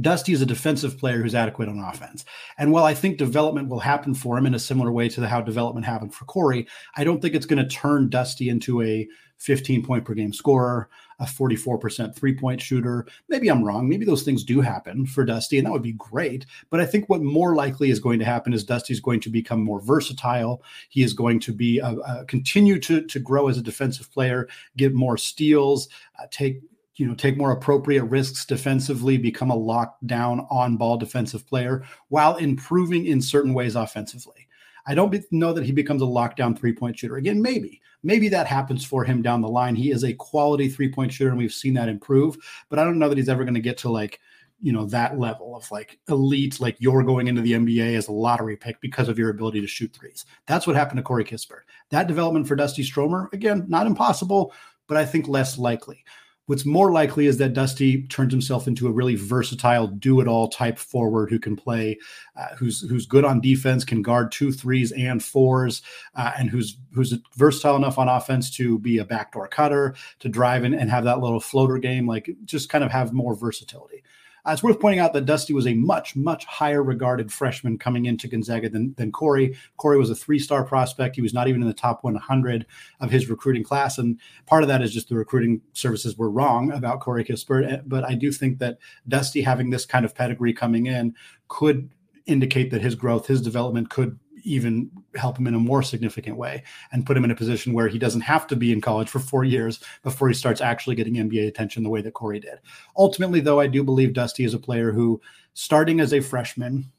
Dusty 0.00 0.32
is 0.32 0.42
a 0.42 0.46
defensive 0.46 0.98
player 0.98 1.22
who's 1.22 1.34
adequate 1.34 1.68
on 1.68 1.78
offense. 1.78 2.24
And 2.58 2.72
while 2.72 2.84
I 2.84 2.94
think 2.94 3.16
development 3.16 3.68
will 3.68 3.80
happen 3.80 4.14
for 4.14 4.36
him 4.36 4.46
in 4.46 4.54
a 4.54 4.58
similar 4.58 4.90
way 4.90 5.08
to 5.10 5.26
how 5.26 5.40
development 5.40 5.86
happened 5.86 6.14
for 6.14 6.24
Corey, 6.24 6.66
I 6.96 7.04
don't 7.04 7.22
think 7.22 7.34
it's 7.34 7.46
going 7.46 7.62
to 7.62 7.74
turn 7.74 8.08
Dusty 8.10 8.48
into 8.48 8.82
a 8.82 9.06
15 9.38 9.84
point 9.84 10.04
per 10.04 10.14
game 10.14 10.32
scorer, 10.32 10.88
a 11.18 11.24
44% 11.24 12.14
three 12.16 12.34
point 12.34 12.60
shooter. 12.60 13.06
Maybe 13.28 13.48
I'm 13.48 13.62
wrong. 13.62 13.88
Maybe 13.88 14.04
those 14.04 14.22
things 14.22 14.42
do 14.42 14.60
happen 14.60 15.06
for 15.06 15.24
Dusty, 15.24 15.58
and 15.58 15.66
that 15.66 15.72
would 15.72 15.82
be 15.82 15.92
great. 15.92 16.46
But 16.70 16.80
I 16.80 16.86
think 16.86 17.08
what 17.08 17.22
more 17.22 17.54
likely 17.54 17.90
is 17.90 18.00
going 18.00 18.18
to 18.18 18.24
happen 18.24 18.52
is 18.52 18.64
Dusty's 18.64 19.00
going 19.00 19.20
to 19.20 19.30
become 19.30 19.62
more 19.62 19.80
versatile. 19.80 20.62
He 20.88 21.02
is 21.02 21.12
going 21.12 21.40
to 21.40 21.52
be 21.52 21.80
uh, 21.80 21.96
uh, 21.96 22.24
continue 22.24 22.80
to, 22.80 23.02
to 23.06 23.18
grow 23.20 23.48
as 23.48 23.58
a 23.58 23.62
defensive 23.62 24.10
player, 24.12 24.48
get 24.76 24.94
more 24.94 25.16
steals, 25.16 25.88
uh, 26.18 26.26
take 26.30 26.60
you 26.96 27.06
know 27.06 27.14
take 27.14 27.36
more 27.36 27.52
appropriate 27.52 28.04
risks 28.04 28.44
defensively 28.44 29.18
become 29.18 29.50
a 29.50 29.56
lockdown 29.56 30.46
on 30.50 30.76
ball 30.76 30.96
defensive 30.96 31.46
player 31.46 31.84
while 32.08 32.36
improving 32.36 33.06
in 33.06 33.20
certain 33.20 33.54
ways 33.54 33.74
offensively. 33.74 34.48
I 34.86 34.94
don't 34.94 35.10
be- 35.10 35.22
know 35.30 35.52
that 35.54 35.64
he 35.64 35.72
becomes 35.72 36.02
a 36.02 36.06
lockdown 36.06 36.58
three 36.58 36.72
point 36.72 36.98
shooter 36.98 37.16
again. 37.16 37.40
Maybe. 37.40 37.80
Maybe 38.02 38.28
that 38.28 38.46
happens 38.46 38.84
for 38.84 39.02
him 39.02 39.22
down 39.22 39.40
the 39.40 39.48
line. 39.48 39.74
He 39.74 39.90
is 39.90 40.04
a 40.04 40.12
quality 40.12 40.68
three 40.68 40.92
point 40.92 41.12
shooter 41.12 41.30
and 41.30 41.38
we've 41.38 41.52
seen 41.52 41.74
that 41.74 41.88
improve 41.88 42.36
but 42.68 42.78
i 42.78 42.84
don't 42.84 42.98
know 42.98 43.08
that 43.08 43.18
he's 43.18 43.28
ever 43.28 43.44
going 43.44 43.54
to 43.54 43.60
get 43.60 43.78
to 43.78 43.88
like 43.88 44.20
you 44.60 44.72
know 44.72 44.86
that 44.86 45.18
level 45.18 45.56
of 45.56 45.70
like 45.70 45.98
elite 46.08 46.60
like 46.60 46.76
you're 46.78 47.02
going 47.02 47.26
into 47.28 47.42
the 47.42 47.52
nba 47.52 47.96
as 47.96 48.08
a 48.08 48.12
lottery 48.12 48.56
pick 48.56 48.80
because 48.80 49.08
of 49.08 49.18
your 49.18 49.30
ability 49.30 49.60
to 49.60 49.66
shoot 49.66 49.92
threes. 49.92 50.24
That's 50.46 50.66
what 50.66 50.76
happened 50.76 50.98
to 50.98 51.02
corey 51.02 51.24
kispert. 51.24 51.62
That 51.90 52.06
development 52.06 52.46
for 52.46 52.56
dusty 52.56 52.82
stromer 52.82 53.28
again 53.32 53.64
not 53.68 53.86
impossible 53.86 54.52
but 54.86 54.96
i 54.96 55.04
think 55.04 55.28
less 55.28 55.58
likely 55.58 56.04
What's 56.46 56.66
more 56.66 56.92
likely 56.92 57.26
is 57.26 57.38
that 57.38 57.54
Dusty 57.54 58.06
turns 58.08 58.32
himself 58.32 58.68
into 58.68 58.86
a 58.86 58.92
really 58.92 59.14
versatile, 59.14 59.86
do-it-all 59.86 60.48
type 60.48 60.78
forward 60.78 61.30
who 61.30 61.38
can 61.38 61.56
play, 61.56 61.98
uh, 62.36 62.54
who's 62.58 62.82
who's 62.82 63.06
good 63.06 63.24
on 63.24 63.40
defense, 63.40 63.82
can 63.82 64.02
guard 64.02 64.30
two 64.30 64.52
threes 64.52 64.92
and 64.92 65.24
fours, 65.24 65.80
uh, 66.14 66.32
and 66.38 66.50
who's 66.50 66.76
who's 66.92 67.14
versatile 67.36 67.76
enough 67.76 67.98
on 67.98 68.08
offense 68.08 68.50
to 68.56 68.78
be 68.78 68.98
a 68.98 69.04
backdoor 69.06 69.48
cutter, 69.48 69.94
to 70.18 70.28
drive 70.28 70.64
in 70.64 70.74
and 70.74 70.90
have 70.90 71.04
that 71.04 71.20
little 71.20 71.40
floater 71.40 71.78
game, 71.78 72.06
like 72.06 72.28
just 72.44 72.68
kind 72.68 72.84
of 72.84 72.90
have 72.90 73.14
more 73.14 73.34
versatility. 73.34 74.02
Uh, 74.46 74.52
it's 74.52 74.62
worth 74.62 74.80
pointing 74.80 75.00
out 75.00 75.12
that 75.12 75.24
Dusty 75.24 75.54
was 75.54 75.66
a 75.66 75.74
much, 75.74 76.14
much 76.14 76.44
higher 76.44 76.82
regarded 76.82 77.32
freshman 77.32 77.78
coming 77.78 78.04
into 78.04 78.28
Gonzaga 78.28 78.68
than, 78.68 78.94
than 78.94 79.10
Corey. 79.10 79.56
Corey 79.78 79.98
was 79.98 80.10
a 80.10 80.14
three 80.14 80.38
star 80.38 80.64
prospect. 80.64 81.16
He 81.16 81.22
was 81.22 81.32
not 81.32 81.48
even 81.48 81.62
in 81.62 81.68
the 81.68 81.74
top 81.74 82.04
100 82.04 82.66
of 83.00 83.10
his 83.10 83.30
recruiting 83.30 83.64
class. 83.64 83.96
And 83.96 84.18
part 84.46 84.62
of 84.62 84.68
that 84.68 84.82
is 84.82 84.92
just 84.92 85.08
the 85.08 85.16
recruiting 85.16 85.62
services 85.72 86.18
were 86.18 86.30
wrong 86.30 86.72
about 86.72 87.00
Corey 87.00 87.24
Kispert. 87.24 87.72
Eh, 87.72 87.80
but 87.86 88.04
I 88.04 88.14
do 88.14 88.30
think 88.30 88.58
that 88.58 88.78
Dusty 89.08 89.42
having 89.42 89.70
this 89.70 89.86
kind 89.86 90.04
of 90.04 90.14
pedigree 90.14 90.52
coming 90.52 90.86
in 90.86 91.14
could 91.48 91.90
indicate 92.26 92.70
that 92.70 92.82
his 92.82 92.94
growth, 92.94 93.26
his 93.26 93.40
development 93.40 93.90
could 93.90 94.18
even 94.44 94.90
help 95.16 95.38
him 95.38 95.46
in 95.46 95.54
a 95.54 95.58
more 95.58 95.82
significant 95.82 96.36
way 96.36 96.62
and 96.92 97.04
put 97.04 97.16
him 97.16 97.24
in 97.24 97.30
a 97.30 97.36
position 97.36 97.72
where 97.72 97.88
he 97.88 97.98
doesn't 97.98 98.20
have 98.20 98.46
to 98.46 98.56
be 98.56 98.72
in 98.72 98.80
college 98.80 99.08
for 99.08 99.18
four 99.18 99.44
years 99.44 99.80
before 100.02 100.28
he 100.28 100.34
starts 100.34 100.60
actually 100.60 100.94
getting 100.94 101.14
NBA 101.14 101.48
attention 101.48 101.82
the 101.82 101.90
way 101.90 102.02
that 102.02 102.14
Corey 102.14 102.40
did. 102.40 102.60
Ultimately, 102.96 103.40
though, 103.40 103.60
I 103.60 103.66
do 103.66 103.82
believe 103.82 104.12
Dusty 104.12 104.44
is 104.44 104.54
a 104.54 104.58
player 104.58 104.92
who, 104.92 105.20
starting 105.54 106.00
as 106.00 106.12
a 106.12 106.20
freshman 106.20 106.92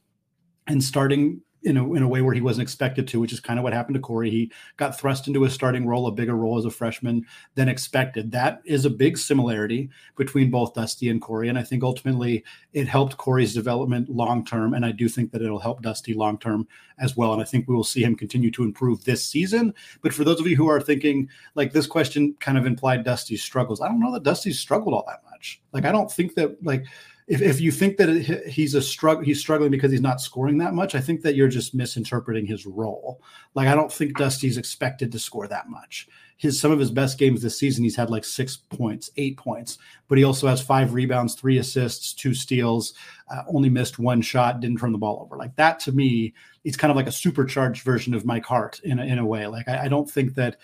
and 0.67 0.83
starting 0.83 1.41
in 1.65 1.77
a, 1.77 1.93
in 1.93 2.03
a 2.03 2.07
way 2.07 2.22
where 2.22 2.34
he 2.34 2.41
wasn't 2.41 2.62
expected 2.62 3.07
to, 3.07 3.19
which 3.19 3.34
is 3.34 3.39
kind 3.39 3.60
of 3.60 3.63
what 3.63 3.74
happened 3.74 3.95
to 3.95 4.00
Corey. 4.00 4.29
He 4.29 4.51
got 4.77 4.98
thrust 4.98 5.27
into 5.27 5.43
a 5.43 5.50
starting 5.50 5.86
role, 5.86 6.07
a 6.07 6.12
bigger 6.12 6.36
role 6.36 6.57
as 6.57 6.65
a 6.65 6.69
freshman 6.69 7.25
than 7.55 7.67
expected. 7.67 8.31
That 8.31 8.62
is 8.65 8.86
a 8.86 8.89
big 8.89 9.17
similarity 9.17 9.89
between 10.15 10.51
both 10.51 10.75
Dusty 10.75 11.10
and 11.10 11.22
Corey. 11.22 11.50
And 11.50 11.57
I 11.57 11.63
think 11.63 11.84
ultimately 11.84 12.43
it 12.74 12.88
helped 12.88 13.17
Corey's 13.17 13.53
development 13.53 14.10
long 14.10 14.45
term. 14.45 14.74
And 14.75 14.86
I 14.86 14.91
do 14.91 15.10
think 15.10 15.31
that 15.31 15.41
it'll 15.41 15.60
help 15.60 15.81
Dusty 15.81 16.13
long 16.13 16.38
term 16.38 16.67
as 17.00 17.17
well. 17.17 17.34
And 17.34 17.41
I 17.41 17.45
think 17.45 17.67
we 17.67 17.75
will 17.75 17.84
see 17.84 18.03
him 18.03 18.15
continue 18.15 18.51
to 18.51 18.63
improve 18.63 19.03
this 19.03 19.25
season. 19.25 19.74
But 20.01 20.13
for 20.13 20.24
those 20.24 20.39
of 20.39 20.48
you 20.48 20.55
who 20.55 20.69
are 20.69 20.79
thinking, 20.79 21.27
like 21.55 21.74
this 21.74 21.88
question 21.88 22.36
kind 22.39 22.57
of 22.57 22.65
implied 22.65 23.03
Dusty's 23.03 23.43
struggles, 23.43 23.81
I 23.81 23.88
don't 23.88 24.00
know 24.00 24.13
that 24.13 24.24
Dusty's 24.24 24.60
struggled 24.60 24.93
all 24.93 25.05
that 25.07 25.24
much. 25.31 25.62
Like, 25.74 25.86
I 25.86 25.91
don't 25.91 26.12
think 26.12 26.36
that, 26.36 26.63
like, 26.63 26.86
if, 27.27 27.41
if 27.41 27.60
you 27.60 27.72
think 27.72 27.98
that 27.98 28.44
he's 28.48 28.75
a 28.75 28.82
struggle, 28.82 29.24
he's 29.24 29.39
struggling 29.39 29.72
because 29.72 29.91
he's 29.91 30.01
not 30.01 30.22
scoring 30.22 30.60
that 30.60 30.75
much. 30.75 30.94
I 30.94 31.01
think 31.01 31.22
that 31.22 31.36
you're 31.36 31.48
just 31.48 31.74
misinterpreting 31.74 32.46
his 32.46 32.65
role. 32.67 33.22
Like 33.55 33.67
I 33.67 33.74
don't 33.74 33.91
think 33.91 34.17
Dusty's 34.17 34.58
expected 34.58 35.12
to 35.12 35.20
score 35.20 35.48
that 35.48 35.67
much. 35.67 36.08
His 36.38 36.60
some 36.60 36.72
of 36.72 36.79
his 36.79 36.91
best 36.91 37.17
games 37.17 37.41
this 37.41 37.58
season, 37.58 37.84
he's 37.84 37.96
had 37.96 38.12
like 38.12 38.25
six 38.25 38.58
points, 38.58 39.10
eight 39.17 39.38
points, 39.38 39.79
but 40.08 40.17
he 40.17 40.24
also 40.24 40.48
has 40.48 40.62
five 40.62 40.94
rebounds, 40.94 41.34
three 41.34 41.58
assists, 41.58 42.13
two 42.13 42.34
steals, 42.34 42.94
uh, 43.32 43.41
only 43.48 43.70
missed 43.70 43.98
one 43.98 44.22
shot, 44.22 44.60
didn't 44.60 44.79
turn 44.79 44.91
the 44.91 44.98
ball 44.98 45.22
over. 45.24 45.38
Like 45.38 45.55
that 45.55 45.79
to 45.82 45.91
me, 45.94 46.34
it's 46.63 46.77
kind 46.77 46.91
of 46.91 46.98
like 46.98 47.08
a 47.08 47.12
supercharged 47.12 47.84
version 47.84 48.13
of 48.13 48.25
Mike 48.25 48.46
Hart 48.46 48.82
in 48.84 49.00
a, 49.00 49.05
in 49.05 49.17
a 49.17 49.25
way. 49.25 49.48
Like 49.48 49.67
I, 49.67 49.86
I 49.86 49.88
don't 49.88 50.10
think 50.10 50.36
that 50.36 50.58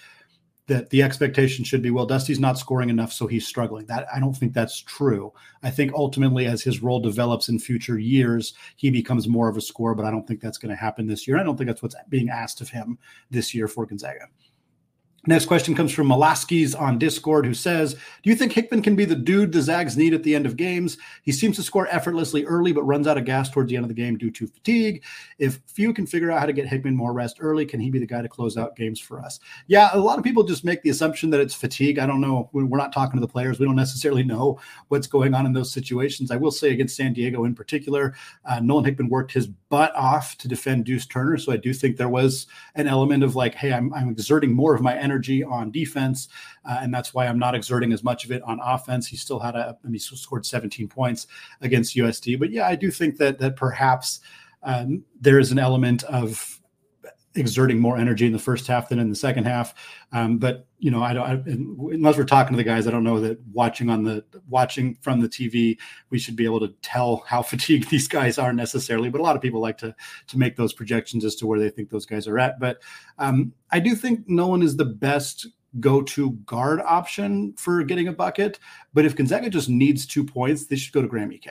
that 0.67 0.89
the 0.89 1.01
expectation 1.03 1.65
should 1.65 1.81
be 1.81 1.91
well 1.91 2.05
dusty's 2.05 2.39
not 2.39 2.57
scoring 2.57 2.89
enough 2.89 3.11
so 3.11 3.27
he's 3.27 3.47
struggling. 3.47 3.85
That 3.85 4.07
i 4.13 4.19
don't 4.19 4.35
think 4.35 4.53
that's 4.53 4.79
true. 4.79 5.33
I 5.63 5.69
think 5.69 5.93
ultimately 5.93 6.45
as 6.45 6.61
his 6.61 6.81
role 6.81 6.99
develops 6.99 7.49
in 7.49 7.59
future 7.59 7.97
years 7.97 8.53
he 8.75 8.89
becomes 8.89 9.27
more 9.27 9.49
of 9.49 9.57
a 9.57 9.61
scorer 9.61 9.95
but 9.95 10.05
i 10.05 10.11
don't 10.11 10.27
think 10.27 10.41
that's 10.41 10.57
going 10.57 10.69
to 10.69 10.75
happen 10.75 11.07
this 11.07 11.27
year. 11.27 11.37
I 11.37 11.43
don't 11.43 11.57
think 11.57 11.67
that's 11.67 11.81
what's 11.81 11.95
being 12.09 12.29
asked 12.29 12.61
of 12.61 12.69
him 12.69 12.97
this 13.29 13.53
year 13.53 13.67
for 13.67 13.85
gonzaga 13.85 14.27
Next 15.27 15.45
question 15.45 15.75
comes 15.75 15.91
from 15.91 16.07
Molaskis 16.07 16.79
on 16.79 16.97
Discord, 16.97 17.45
who 17.45 17.53
says, 17.53 17.93
Do 17.93 18.29
you 18.31 18.35
think 18.35 18.53
Hickman 18.53 18.81
can 18.81 18.95
be 18.95 19.05
the 19.05 19.15
dude 19.15 19.51
the 19.51 19.61
Zags 19.61 19.95
need 19.95 20.15
at 20.15 20.23
the 20.23 20.33
end 20.33 20.47
of 20.47 20.57
games? 20.57 20.97
He 21.21 21.31
seems 21.31 21.57
to 21.57 21.63
score 21.63 21.87
effortlessly 21.91 22.43
early, 22.45 22.71
but 22.71 22.81
runs 22.85 23.05
out 23.05 23.19
of 23.19 23.25
gas 23.25 23.47
towards 23.47 23.69
the 23.69 23.75
end 23.75 23.85
of 23.85 23.89
the 23.89 23.93
game 23.93 24.17
due 24.17 24.31
to 24.31 24.47
fatigue. 24.47 25.03
If 25.37 25.59
Few 25.67 25.93
can 25.93 26.07
figure 26.07 26.31
out 26.31 26.39
how 26.39 26.47
to 26.47 26.53
get 26.53 26.67
Hickman 26.67 26.95
more 26.95 27.13
rest 27.13 27.37
early, 27.39 27.67
can 27.67 27.79
he 27.79 27.91
be 27.91 27.99
the 27.99 28.07
guy 28.07 28.23
to 28.23 28.27
close 28.27 28.57
out 28.57 28.75
games 28.75 28.99
for 28.99 29.19
us? 29.19 29.39
Yeah, 29.67 29.91
a 29.93 29.99
lot 29.99 30.17
of 30.17 30.23
people 30.23 30.41
just 30.41 30.65
make 30.65 30.81
the 30.81 30.89
assumption 30.89 31.29
that 31.29 31.39
it's 31.39 31.53
fatigue. 31.53 31.99
I 31.99 32.07
don't 32.07 32.19
know. 32.19 32.49
We're 32.51 32.77
not 32.77 32.91
talking 32.91 33.19
to 33.19 33.25
the 33.25 33.31
players. 33.31 33.59
We 33.59 33.67
don't 33.67 33.75
necessarily 33.75 34.23
know 34.23 34.59
what's 34.87 35.05
going 35.05 35.35
on 35.35 35.45
in 35.45 35.53
those 35.53 35.71
situations. 35.71 36.31
I 36.31 36.35
will 36.35 36.49
say 36.49 36.71
against 36.71 36.95
San 36.95 37.13
Diego 37.13 37.45
in 37.45 37.53
particular, 37.53 38.15
uh, 38.45 38.59
Nolan 38.59 38.85
Hickman 38.85 39.07
worked 39.07 39.33
his 39.33 39.45
butt 39.45 39.95
off 39.95 40.35
to 40.39 40.47
defend 40.47 40.85
Deuce 40.85 41.05
Turner. 41.05 41.37
So 41.37 41.51
I 41.51 41.57
do 41.57 41.73
think 41.73 41.97
there 41.97 42.09
was 42.09 42.47
an 42.73 42.87
element 42.87 43.23
of 43.23 43.35
like, 43.35 43.53
hey, 43.53 43.71
I'm, 43.71 43.93
I'm 43.93 44.09
exerting 44.09 44.53
more 44.53 44.73
of 44.73 44.81
my 44.81 44.95
energy 44.97 45.10
energy 45.11 45.43
on 45.43 45.71
defense, 45.71 46.29
uh, 46.65 46.79
and 46.81 46.93
that's 46.93 47.13
why 47.13 47.27
I'm 47.27 47.39
not 47.39 47.55
exerting 47.55 47.91
as 47.91 48.03
much 48.03 48.25
of 48.25 48.31
it 48.31 48.41
on 48.43 48.59
offense. 48.63 49.07
He 49.07 49.17
still 49.17 49.39
had 49.39 49.55
a, 49.55 49.77
I 49.83 49.87
mean, 49.87 49.93
he 49.93 49.99
scored 49.99 50.45
17 50.45 50.87
points 50.87 51.27
against 51.59 51.95
USD, 51.95 52.39
but 52.39 52.51
yeah, 52.51 52.67
I 52.67 52.75
do 52.75 52.89
think 52.89 53.17
that 53.17 53.39
that 53.39 53.55
perhaps 53.55 54.21
um, 54.63 55.03
there 55.19 55.39
is 55.39 55.51
an 55.51 55.59
element 55.59 56.03
of 56.03 56.60
exerting 57.35 57.79
more 57.79 57.97
energy 57.97 58.25
in 58.25 58.33
the 58.33 58.39
first 58.39 58.67
half 58.67 58.89
than 58.89 58.99
in 58.99 59.09
the 59.09 59.15
second 59.15 59.45
half. 59.45 59.73
Um, 60.11 60.37
but 60.37 60.67
you 60.79 60.91
know, 60.91 61.01
I 61.01 61.13
don't 61.13 61.25
I, 61.25 61.93
unless 61.93 62.17
we're 62.17 62.25
talking 62.25 62.53
to 62.53 62.57
the 62.57 62.63
guys. 62.63 62.87
I 62.87 62.91
don't 62.91 63.03
know 63.03 63.19
that 63.21 63.39
watching 63.51 63.89
on 63.89 64.03
the 64.03 64.25
watching 64.49 64.95
from 65.01 65.21
the 65.21 65.29
TV, 65.29 65.77
we 66.09 66.19
should 66.19 66.35
be 66.35 66.45
able 66.45 66.59
to 66.59 66.73
tell 66.81 67.23
how 67.27 67.41
fatigued 67.41 67.89
these 67.89 68.07
guys 68.07 68.37
are 68.37 68.53
necessarily. 68.53 69.09
But 69.09 69.21
a 69.21 69.23
lot 69.23 69.35
of 69.35 69.41
people 69.41 69.61
like 69.61 69.77
to 69.79 69.95
to 70.27 70.37
make 70.37 70.55
those 70.55 70.73
projections 70.73 71.25
as 71.25 71.35
to 71.37 71.47
where 71.47 71.59
they 71.59 71.69
think 71.69 71.89
those 71.89 72.05
guys 72.05 72.27
are 72.27 72.39
at. 72.39 72.59
But 72.59 72.81
um, 73.17 73.53
I 73.71 73.79
do 73.79 73.95
think 73.95 74.27
Nolan 74.27 74.63
is 74.63 74.77
the 74.77 74.85
best 74.85 75.47
go-to 75.79 76.31
guard 76.45 76.81
option 76.81 77.53
for 77.53 77.83
getting 77.83 78.07
a 78.07 78.13
bucket. 78.13 78.59
But 78.93 79.05
if 79.05 79.15
Gonzaga 79.15 79.49
just 79.49 79.69
needs 79.69 80.05
two 80.05 80.25
points, 80.25 80.65
they 80.65 80.75
should 80.75 80.93
go 80.93 81.01
to 81.01 81.07
Graham 81.07 81.31
Ike. 81.31 81.49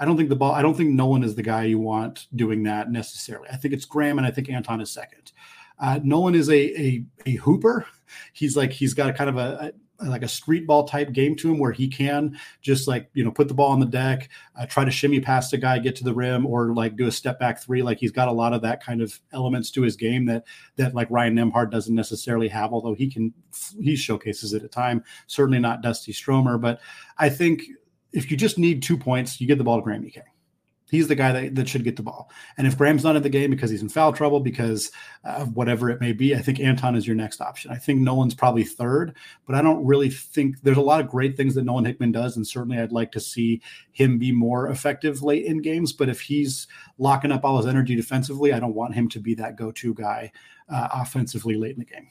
I 0.00 0.06
don't 0.06 0.16
think 0.16 0.30
the 0.30 0.36
ball. 0.36 0.52
I 0.52 0.62
don't 0.62 0.74
think 0.74 0.90
Nolan 0.90 1.22
is 1.22 1.34
the 1.34 1.42
guy 1.42 1.64
you 1.64 1.78
want 1.78 2.26
doing 2.34 2.62
that 2.62 2.90
necessarily. 2.90 3.48
I 3.50 3.56
think 3.56 3.74
it's 3.74 3.84
Graham, 3.84 4.16
and 4.16 4.26
I 4.26 4.30
think 4.30 4.48
Anton 4.48 4.80
is 4.80 4.90
second. 4.90 5.32
Uh, 5.78 6.00
Nolan 6.02 6.34
is 6.34 6.48
a, 6.48 6.80
a 6.80 7.04
a 7.26 7.32
hooper. 7.36 7.86
He's 8.32 8.56
like 8.56 8.72
he's 8.72 8.94
got 8.94 9.10
a 9.10 9.12
kind 9.12 9.30
of 9.30 9.36
a, 9.36 9.72
a, 10.00 10.06
like 10.06 10.22
a 10.22 10.28
street 10.28 10.66
ball 10.66 10.84
type 10.84 11.12
game 11.12 11.36
to 11.36 11.50
him 11.50 11.58
where 11.58 11.72
he 11.72 11.86
can 11.86 12.38
just 12.62 12.88
like 12.88 13.10
you 13.12 13.22
know 13.22 13.30
put 13.30 13.48
the 13.48 13.54
ball 13.54 13.72
on 13.72 13.80
the 13.80 13.86
deck, 13.86 14.30
uh, 14.58 14.64
try 14.66 14.84
to 14.86 14.90
shimmy 14.90 15.20
past 15.20 15.52
a 15.52 15.58
guy, 15.58 15.78
get 15.78 15.96
to 15.96 16.04
the 16.04 16.14
rim, 16.14 16.46
or 16.46 16.74
like 16.74 16.96
do 16.96 17.06
a 17.06 17.12
step 17.12 17.38
back 17.38 17.62
three. 17.62 17.82
Like 17.82 17.98
he's 17.98 18.10
got 18.10 18.28
a 18.28 18.32
lot 18.32 18.54
of 18.54 18.62
that 18.62 18.82
kind 18.82 19.02
of 19.02 19.20
elements 19.32 19.70
to 19.72 19.82
his 19.82 19.96
game 19.96 20.24
that 20.26 20.44
that 20.76 20.94
like 20.94 21.10
Ryan 21.10 21.36
Nembhard 21.36 21.70
doesn't 21.70 21.94
necessarily 21.94 22.48
have. 22.48 22.72
Although 22.72 22.94
he 22.94 23.10
can 23.10 23.34
he 23.78 23.96
showcases 23.96 24.54
it 24.54 24.64
at 24.64 24.72
time. 24.72 25.04
Certainly 25.26 25.60
not 25.60 25.82
Dusty 25.82 26.12
Stromer, 26.12 26.56
but 26.56 26.80
I 27.18 27.28
think 27.28 27.62
if 28.12 28.30
you 28.30 28.36
just 28.36 28.58
need 28.58 28.82
two 28.82 28.96
points, 28.96 29.40
you 29.40 29.46
get 29.46 29.58
the 29.58 29.64
ball 29.64 29.78
to 29.78 29.82
Graham 29.82 30.04
Ike. 30.04 30.24
He's 30.90 31.06
the 31.06 31.14
guy 31.14 31.32
that, 31.32 31.54
that 31.54 31.68
should 31.68 31.84
get 31.84 31.94
the 31.94 32.02
ball. 32.02 32.30
And 32.58 32.66
if 32.66 32.76
Graham's 32.76 33.04
not 33.04 33.14
in 33.14 33.22
the 33.22 33.28
game 33.28 33.50
because 33.50 33.70
he's 33.70 33.82
in 33.82 33.88
foul 33.88 34.12
trouble, 34.12 34.40
because 34.40 34.90
of 35.22 35.54
whatever 35.54 35.88
it 35.88 36.00
may 36.00 36.12
be, 36.12 36.34
I 36.34 36.40
think 36.40 36.58
Anton 36.58 36.96
is 36.96 37.06
your 37.06 37.14
next 37.14 37.40
option. 37.40 37.70
I 37.70 37.76
think 37.76 38.00
Nolan's 38.00 38.34
probably 38.34 38.64
third, 38.64 39.14
but 39.46 39.54
I 39.54 39.62
don't 39.62 39.86
really 39.86 40.10
think 40.10 40.60
there's 40.62 40.76
a 40.76 40.82
lot 40.82 41.00
of 41.00 41.08
great 41.08 41.36
things 41.36 41.54
that 41.54 41.62
Nolan 41.62 41.84
Hickman 41.84 42.10
does. 42.10 42.36
And 42.36 42.46
certainly 42.46 42.78
I'd 42.78 42.90
like 42.90 43.12
to 43.12 43.20
see 43.20 43.62
him 43.92 44.18
be 44.18 44.32
more 44.32 44.68
effective 44.68 45.22
late 45.22 45.44
in 45.44 45.62
games. 45.62 45.92
But 45.92 46.08
if 46.08 46.20
he's 46.20 46.66
locking 46.98 47.30
up 47.30 47.44
all 47.44 47.58
his 47.58 47.66
energy 47.66 47.94
defensively, 47.94 48.52
I 48.52 48.58
don't 48.58 48.74
want 48.74 48.94
him 48.94 49.08
to 49.10 49.20
be 49.20 49.34
that 49.34 49.56
go 49.56 49.70
to 49.70 49.94
guy 49.94 50.32
uh, 50.68 50.88
offensively 50.92 51.54
late 51.54 51.74
in 51.74 51.78
the 51.78 51.84
game. 51.84 52.10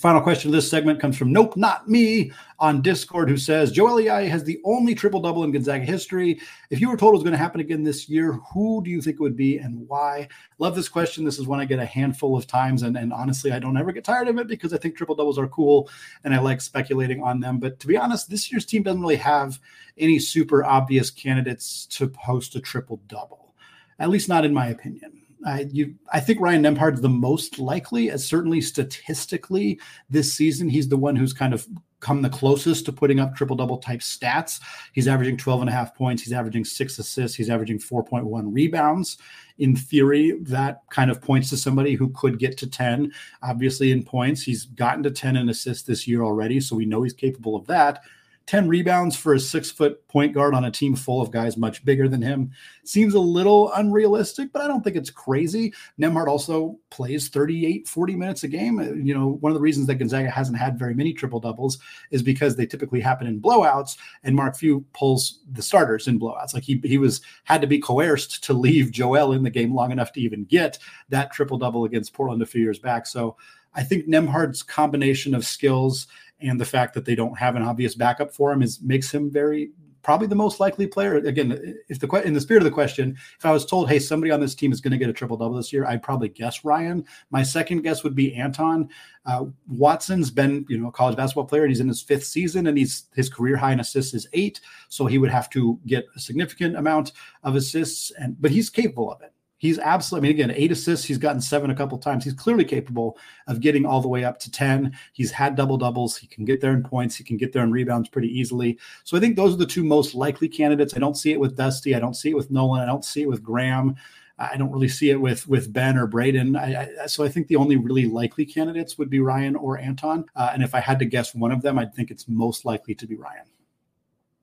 Final 0.00 0.22
question 0.22 0.48
of 0.48 0.54
this 0.54 0.70
segment 0.70 0.98
comes 0.98 1.18
from 1.18 1.30
Nope, 1.30 1.58
Not 1.58 1.86
Me 1.86 2.32
on 2.58 2.80
Discord, 2.80 3.28
who 3.28 3.36
says 3.36 3.70
Joel 3.70 4.00
Ayayi 4.00 4.30
has 4.30 4.42
the 4.42 4.58
only 4.64 4.94
triple 4.94 5.20
double 5.20 5.44
in 5.44 5.52
Gonzaga 5.52 5.84
history. 5.84 6.40
If 6.70 6.80
you 6.80 6.88
were 6.88 6.96
told 6.96 7.12
it 7.12 7.18
was 7.18 7.22
going 7.22 7.32
to 7.32 7.38
happen 7.38 7.60
again 7.60 7.84
this 7.84 8.08
year, 8.08 8.32
who 8.32 8.82
do 8.82 8.90
you 8.90 9.02
think 9.02 9.16
it 9.16 9.22
would 9.22 9.36
be 9.36 9.58
and 9.58 9.86
why? 9.88 10.28
Love 10.58 10.74
this 10.74 10.88
question. 10.88 11.22
This 11.22 11.38
is 11.38 11.46
one 11.46 11.60
I 11.60 11.66
get 11.66 11.80
a 11.80 11.84
handful 11.84 12.34
of 12.34 12.46
times, 12.46 12.82
and, 12.82 12.96
and 12.96 13.12
honestly, 13.12 13.52
I 13.52 13.58
don't 13.58 13.76
ever 13.76 13.92
get 13.92 14.04
tired 14.04 14.28
of 14.28 14.38
it 14.38 14.48
because 14.48 14.72
I 14.72 14.78
think 14.78 14.96
triple 14.96 15.16
doubles 15.16 15.38
are 15.38 15.48
cool 15.48 15.90
and 16.24 16.34
I 16.34 16.40
like 16.40 16.62
speculating 16.62 17.22
on 17.22 17.40
them. 17.40 17.58
But 17.58 17.78
to 17.80 17.86
be 17.86 17.98
honest, 17.98 18.30
this 18.30 18.50
year's 18.50 18.64
team 18.64 18.82
doesn't 18.82 19.02
really 19.02 19.16
have 19.16 19.60
any 19.98 20.18
super 20.18 20.64
obvious 20.64 21.10
candidates 21.10 21.84
to 21.90 22.08
post 22.08 22.56
a 22.56 22.60
triple 22.60 23.02
double, 23.06 23.54
at 23.98 24.08
least 24.08 24.30
not 24.30 24.46
in 24.46 24.54
my 24.54 24.68
opinion. 24.68 25.19
I, 25.46 25.66
you, 25.70 25.94
I 26.12 26.20
think 26.20 26.40
Ryan 26.40 26.62
Nembhard's 26.62 27.00
the 27.00 27.08
most 27.08 27.58
likely, 27.58 28.10
as 28.10 28.26
certainly 28.26 28.60
statistically 28.60 29.80
this 30.08 30.32
season, 30.32 30.68
he's 30.68 30.88
the 30.88 30.96
one 30.96 31.16
who's 31.16 31.32
kind 31.32 31.54
of 31.54 31.66
come 32.00 32.22
the 32.22 32.30
closest 32.30 32.86
to 32.86 32.92
putting 32.92 33.20
up 33.20 33.36
triple 33.36 33.56
double 33.56 33.78
type 33.78 34.00
stats. 34.00 34.60
He's 34.92 35.06
averaging 35.06 35.36
12 35.36 35.60
and 35.60 35.70
a 35.70 35.72
half 35.72 35.94
points. 35.94 36.22
He's 36.22 36.32
averaging 36.32 36.64
six 36.64 36.98
assists. 36.98 37.36
He's 37.36 37.50
averaging 37.50 37.78
4.1 37.78 38.24
rebounds. 38.52 39.18
In 39.58 39.76
theory, 39.76 40.32
that 40.42 40.82
kind 40.90 41.10
of 41.10 41.20
points 41.20 41.50
to 41.50 41.56
somebody 41.56 41.94
who 41.94 42.10
could 42.10 42.38
get 42.38 42.56
to 42.58 42.66
10. 42.66 43.12
Obviously, 43.42 43.92
in 43.92 44.02
points, 44.02 44.42
he's 44.42 44.64
gotten 44.64 45.02
to 45.02 45.10
10 45.10 45.36
and 45.36 45.50
assists 45.50 45.82
this 45.82 46.08
year 46.08 46.22
already. 46.22 46.60
So 46.60 46.74
we 46.74 46.86
know 46.86 47.02
he's 47.02 47.12
capable 47.12 47.54
of 47.54 47.66
that. 47.66 48.02
10 48.46 48.68
rebounds 48.68 49.16
for 49.16 49.34
a 49.34 49.40
six 49.40 49.70
foot 49.70 50.06
point 50.08 50.32
guard 50.32 50.54
on 50.54 50.64
a 50.64 50.70
team 50.70 50.96
full 50.96 51.20
of 51.20 51.30
guys 51.30 51.56
much 51.56 51.84
bigger 51.84 52.08
than 52.08 52.20
him 52.20 52.50
seems 52.82 53.14
a 53.14 53.20
little 53.20 53.70
unrealistic, 53.74 54.52
but 54.52 54.60
I 54.60 54.66
don't 54.66 54.82
think 54.82 54.96
it's 54.96 55.10
crazy. 55.10 55.72
Nembhard 56.00 56.26
also 56.26 56.76
plays 56.90 57.28
38, 57.28 57.86
40 57.86 58.16
minutes 58.16 58.42
a 58.42 58.48
game. 58.48 58.80
Uh, 58.80 58.92
you 58.94 59.14
know, 59.14 59.38
one 59.40 59.52
of 59.52 59.54
the 59.54 59.62
reasons 59.62 59.86
that 59.86 59.96
Gonzaga 59.96 60.30
hasn't 60.30 60.58
had 60.58 60.78
very 60.78 60.94
many 60.94 61.12
triple 61.12 61.38
doubles 61.38 61.78
is 62.10 62.22
because 62.22 62.56
they 62.56 62.66
typically 62.66 63.00
happen 63.00 63.26
in 63.26 63.40
blowouts, 63.40 63.96
and 64.24 64.34
Mark 64.34 64.56
Few 64.56 64.84
pulls 64.94 65.40
the 65.52 65.62
starters 65.62 66.08
in 66.08 66.18
blowouts. 66.18 66.52
Like 66.52 66.64
he, 66.64 66.80
he 66.82 66.98
was 66.98 67.20
had 67.44 67.60
to 67.60 67.66
be 67.68 67.78
coerced 67.78 68.42
to 68.44 68.52
leave 68.52 68.90
Joel 68.90 69.32
in 69.32 69.44
the 69.44 69.50
game 69.50 69.74
long 69.74 69.92
enough 69.92 70.12
to 70.14 70.20
even 70.20 70.44
get 70.44 70.78
that 71.10 71.32
triple 71.32 71.58
double 71.58 71.84
against 71.84 72.12
Portland 72.12 72.42
a 72.42 72.46
few 72.46 72.62
years 72.62 72.78
back. 72.78 73.06
So 73.06 73.36
I 73.74 73.82
think 73.84 74.08
Nembhard's 74.08 74.62
combination 74.62 75.34
of 75.34 75.44
skills 75.44 76.08
and 76.42 76.60
the 76.60 76.64
fact 76.64 76.94
that 76.94 77.04
they 77.04 77.14
don't 77.14 77.38
have 77.38 77.56
an 77.56 77.62
obvious 77.62 77.94
backup 77.94 78.32
for 78.32 78.52
him 78.52 78.62
is 78.62 78.80
makes 78.82 79.12
him 79.12 79.30
very 79.30 79.70
probably 80.02 80.26
the 80.26 80.34
most 80.34 80.60
likely 80.60 80.86
player. 80.86 81.16
Again, 81.16 81.76
if 81.88 81.98
the 81.98 82.08
in 82.24 82.32
the 82.32 82.40
spirit 82.40 82.62
of 82.62 82.64
the 82.64 82.70
question, 82.70 83.16
if 83.38 83.44
I 83.44 83.52
was 83.52 83.66
told, 83.66 83.88
hey, 83.88 83.98
somebody 83.98 84.30
on 84.30 84.40
this 84.40 84.54
team 84.54 84.72
is 84.72 84.80
going 84.80 84.92
to 84.92 84.98
get 84.98 85.10
a 85.10 85.12
triple 85.12 85.36
double 85.36 85.56
this 85.56 85.72
year, 85.72 85.86
I'd 85.86 86.02
probably 86.02 86.28
guess 86.28 86.64
Ryan. 86.64 87.04
My 87.30 87.42
second 87.42 87.82
guess 87.82 88.02
would 88.02 88.14
be 88.14 88.34
Anton. 88.34 88.88
Uh, 89.26 89.46
Watson's 89.68 90.30
been 90.30 90.64
you 90.68 90.78
know 90.78 90.88
a 90.88 90.92
college 90.92 91.16
basketball 91.16 91.44
player, 91.44 91.62
and 91.62 91.70
he's 91.70 91.80
in 91.80 91.88
his 91.88 92.02
fifth 92.02 92.24
season, 92.24 92.66
and 92.66 92.78
he's 92.78 93.04
his 93.14 93.28
career 93.28 93.56
high 93.56 93.72
in 93.72 93.80
assists 93.80 94.14
is 94.14 94.28
eight, 94.32 94.60
so 94.88 95.06
he 95.06 95.18
would 95.18 95.30
have 95.30 95.50
to 95.50 95.78
get 95.86 96.06
a 96.16 96.20
significant 96.20 96.76
amount 96.76 97.12
of 97.42 97.56
assists, 97.56 98.10
and 98.12 98.40
but 98.40 98.50
he's 98.50 98.70
capable 98.70 99.12
of 99.12 99.20
it. 99.22 99.32
He's 99.60 99.78
absolutely, 99.78 100.30
I 100.30 100.32
mean, 100.32 100.40
again, 100.40 100.56
eight 100.56 100.72
assists. 100.72 101.04
He's 101.04 101.18
gotten 101.18 101.42
seven 101.42 101.70
a 101.70 101.74
couple 101.74 101.98
times. 101.98 102.24
He's 102.24 102.32
clearly 102.32 102.64
capable 102.64 103.18
of 103.46 103.60
getting 103.60 103.84
all 103.84 104.00
the 104.00 104.08
way 104.08 104.24
up 104.24 104.38
to 104.38 104.50
10. 104.50 104.96
He's 105.12 105.30
had 105.30 105.54
double 105.54 105.76
doubles. 105.76 106.16
He 106.16 106.26
can 106.26 106.46
get 106.46 106.62
there 106.62 106.72
in 106.72 106.82
points. 106.82 107.14
He 107.14 107.24
can 107.24 107.36
get 107.36 107.52
there 107.52 107.62
in 107.62 107.70
rebounds 107.70 108.08
pretty 108.08 108.28
easily. 108.28 108.78
So 109.04 109.18
I 109.18 109.20
think 109.20 109.36
those 109.36 109.52
are 109.52 109.58
the 109.58 109.66
two 109.66 109.84
most 109.84 110.14
likely 110.14 110.48
candidates. 110.48 110.96
I 110.96 110.98
don't 110.98 111.14
see 111.14 111.32
it 111.32 111.38
with 111.38 111.58
Dusty. 111.58 111.94
I 111.94 112.00
don't 112.00 112.16
see 112.16 112.30
it 112.30 112.36
with 112.36 112.50
Nolan. 112.50 112.80
I 112.80 112.86
don't 112.86 113.04
see 113.04 113.20
it 113.20 113.28
with 113.28 113.42
Graham. 113.42 113.96
I 114.38 114.56
don't 114.56 114.72
really 114.72 114.88
see 114.88 115.10
it 115.10 115.20
with 115.20 115.46
with 115.46 115.70
Ben 115.70 115.98
or 115.98 116.06
Braden. 116.06 116.56
I, 116.56 117.02
I, 117.02 117.06
so 117.06 117.22
I 117.22 117.28
think 117.28 117.48
the 117.48 117.56
only 117.56 117.76
really 117.76 118.06
likely 118.06 118.46
candidates 118.46 118.96
would 118.96 119.10
be 119.10 119.20
Ryan 119.20 119.56
or 119.56 119.76
Anton. 119.76 120.24
Uh, 120.34 120.52
and 120.54 120.62
if 120.62 120.74
I 120.74 120.80
had 120.80 120.98
to 121.00 121.04
guess 121.04 121.34
one 121.34 121.52
of 121.52 121.60
them, 121.60 121.78
I'd 121.78 121.94
think 121.94 122.10
it's 122.10 122.26
most 122.26 122.64
likely 122.64 122.94
to 122.94 123.06
be 123.06 123.16
Ryan. 123.16 123.44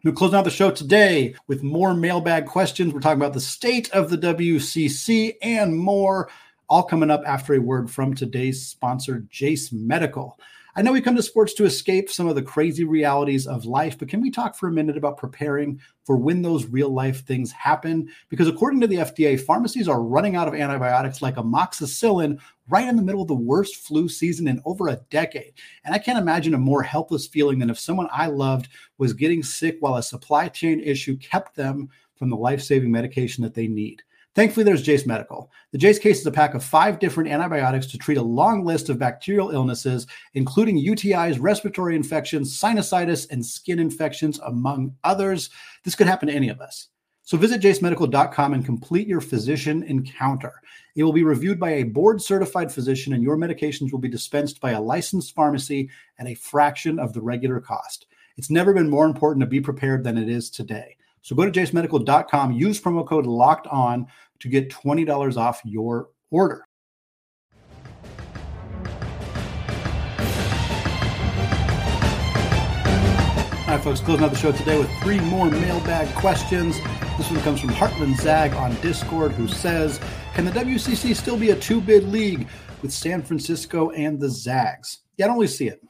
We're 0.04 0.12
closing 0.12 0.38
out 0.38 0.46
the 0.46 0.52
show 0.52 0.70
today 0.70 1.34
with 1.48 1.64
more 1.64 1.96
mailbag 1.96 2.46
questions. 2.46 2.94
We're 2.94 3.00
talking 3.00 3.20
about 3.20 3.34
the 3.34 3.40
state 3.40 3.90
of 3.90 4.12
the 4.12 4.18
WCC 4.18 5.38
and 5.42 5.76
more, 5.76 6.30
all 6.70 6.84
coming 6.84 7.10
up 7.10 7.24
after 7.26 7.56
a 7.56 7.60
word 7.60 7.90
from 7.90 8.14
today's 8.14 8.64
sponsor, 8.64 9.26
Jase 9.30 9.72
Medical. 9.72 10.40
I 10.78 10.84
know 10.84 10.92
we 10.92 11.02
come 11.02 11.16
to 11.16 11.24
sports 11.24 11.56
to 11.56 11.66
escape 11.66 12.08
some 12.08 12.28
of 12.28 12.36
the 12.36 12.44
crazy 12.44 12.84
realities 12.84 13.48
of 13.48 13.66
life, 13.66 13.98
but 13.98 14.10
can 14.10 14.22
we 14.22 14.30
talk 14.30 14.56
for 14.56 14.70
a 14.70 14.72
minute 14.72 14.96
about 14.96 15.18
preparing 15.18 15.82
for 16.04 16.18
when 16.18 16.44
those 16.44 16.68
real 16.68 16.92
life 16.92 17.26
things 17.26 17.52
happen? 17.52 18.08
Because 18.30 18.48
according 18.48 18.82
to 18.82 18.88
the 18.88 18.98
FDA, 18.98 19.42
pharmacies 19.42 19.88
are 19.88 20.04
running 20.04 20.36
out 20.36 20.48
of 20.48 20.54
antibiotics 20.54 21.20
like 21.20 21.38
amoxicillin 21.38 22.40
right 22.70 22.88
in 22.88 22.96
the 22.96 23.02
middle 23.02 23.24
of 23.24 23.28
the 23.28 23.34
worst 23.34 23.78
flu 23.78 24.08
season 24.08 24.48
in 24.48 24.62
over 24.66 24.90
a 24.90 25.02
decade. 25.10 25.54
And 25.84 25.96
I 25.96 25.98
can't 25.98 26.20
imagine 26.20 26.54
a 26.54 26.60
more 26.60 26.84
helpless 26.84 27.26
feeling 27.26 27.58
than 27.58 27.72
if 27.72 27.80
someone 27.80 28.08
I 28.12 28.28
loved 28.28 28.68
was 29.00 29.14
getting 29.14 29.42
sick 29.42 29.78
while 29.80 29.96
a 29.96 30.04
supply 30.04 30.48
chain 30.48 30.80
issue 30.80 31.18
kept 31.18 31.56
them 31.56 31.90
from 32.14 32.30
the 32.30 32.38
life 32.38 32.62
saving 32.62 32.92
medication 32.92 33.44
that 33.44 33.56
they 33.56 33.68
need. 33.68 34.04
Thankfully, 34.38 34.66
there's 34.66 34.84
Jase 34.84 35.08
Medical. 35.08 35.52
The 35.72 35.80
Jase 35.80 35.98
case 35.98 36.20
is 36.20 36.26
a 36.28 36.32
pack 36.32 36.54
of 36.54 36.64
five 36.64 37.00
different 37.00 37.32
antibiotics 37.32 37.88
to 37.88 37.98
treat 37.98 38.20
a 38.20 38.22
long 38.22 38.64
list 38.64 38.88
of 38.88 39.00
bacterial 39.00 39.50
illnesses, 39.50 40.06
including 40.36 40.78
UTIs, 40.78 41.38
respiratory 41.40 41.96
infections, 41.96 42.56
sinusitis, 42.56 43.28
and 43.32 43.44
skin 43.44 43.80
infections, 43.80 44.38
among 44.46 44.94
others. 45.04 45.50
This 45.84 45.96
could 45.96 46.06
happen 46.06 46.28
to 46.28 46.36
any 46.36 46.50
of 46.50 46.62
us. 46.62 46.90
So 47.24 47.36
visit 47.36 47.64
jasemedical.com 47.64 48.54
and 48.54 48.64
complete 48.64 49.08
your 49.08 49.22
physician 49.22 49.82
encounter. 49.82 50.54
It 50.96 51.04
will 51.04 51.14
be 51.14 51.24
reviewed 51.24 51.60
by 51.60 51.72
a 51.72 51.84
board 51.86 52.22
certified 52.22 52.72
physician, 52.72 53.14
and 53.14 53.24
your 53.24 53.38
medications 53.38 53.92
will 53.92 53.98
be 53.98 54.08
dispensed 54.08 54.62
by 54.62 54.74
a 54.74 54.80
licensed 54.80 55.34
pharmacy 55.34 55.90
at 56.20 56.28
a 56.28 56.36
fraction 56.36 57.00
of 57.00 57.12
the 57.12 57.22
regular 57.24 57.60
cost. 57.60 58.06
It's 58.38 58.52
never 58.52 58.72
been 58.72 58.88
more 58.88 59.08
important 59.08 59.42
to 59.42 59.48
be 59.48 59.62
prepared 59.62 60.04
than 60.04 60.16
it 60.16 60.30
is 60.30 60.52
today. 60.52 60.96
So 61.28 61.36
go 61.36 61.44
to 61.44 61.52
jasemedical.com, 61.52 62.54
use 62.54 62.80
promo 62.80 63.06
code 63.06 63.26
locked 63.26 63.68
on 63.68 64.08
to 64.40 64.48
get 64.48 64.70
$20 64.70 65.36
off 65.36 65.60
your 65.66 66.08
order. 66.32 66.64
All 73.60 73.74
right, 73.76 73.84
folks, 73.84 74.00
closing 74.00 74.24
out 74.24 74.32
the 74.32 74.38
show 74.38 74.54
today 74.54 74.80
with 74.80 74.90
three 75.02 75.20
more 75.20 75.52
mailbag 75.52 76.16
questions. 76.16 76.78
This 77.18 77.30
one 77.30 77.42
comes 77.42 77.60
from 77.60 77.72
Heartland 77.72 78.16
Zag 78.22 78.54
on 78.54 78.74
Discord, 78.76 79.34
who 79.34 79.50
says, 79.50 80.00
Can 80.34 80.46
the 80.46 80.52
WCC 80.52 81.14
still 81.14 81.36
be 81.36 81.50
a 81.50 81.58
two 81.58 81.82
bid 81.82 82.06
league 82.06 82.48
with 82.82 82.94
San 82.94 83.22
Francisco 83.22 83.90
and 83.90 84.18
the 84.18 84.30
Zags? 84.30 85.00
Yeah, 85.18 85.26
I 85.26 85.28
don't 85.28 85.36
really 85.36 85.48
see 85.48 85.68
it. 85.68 85.82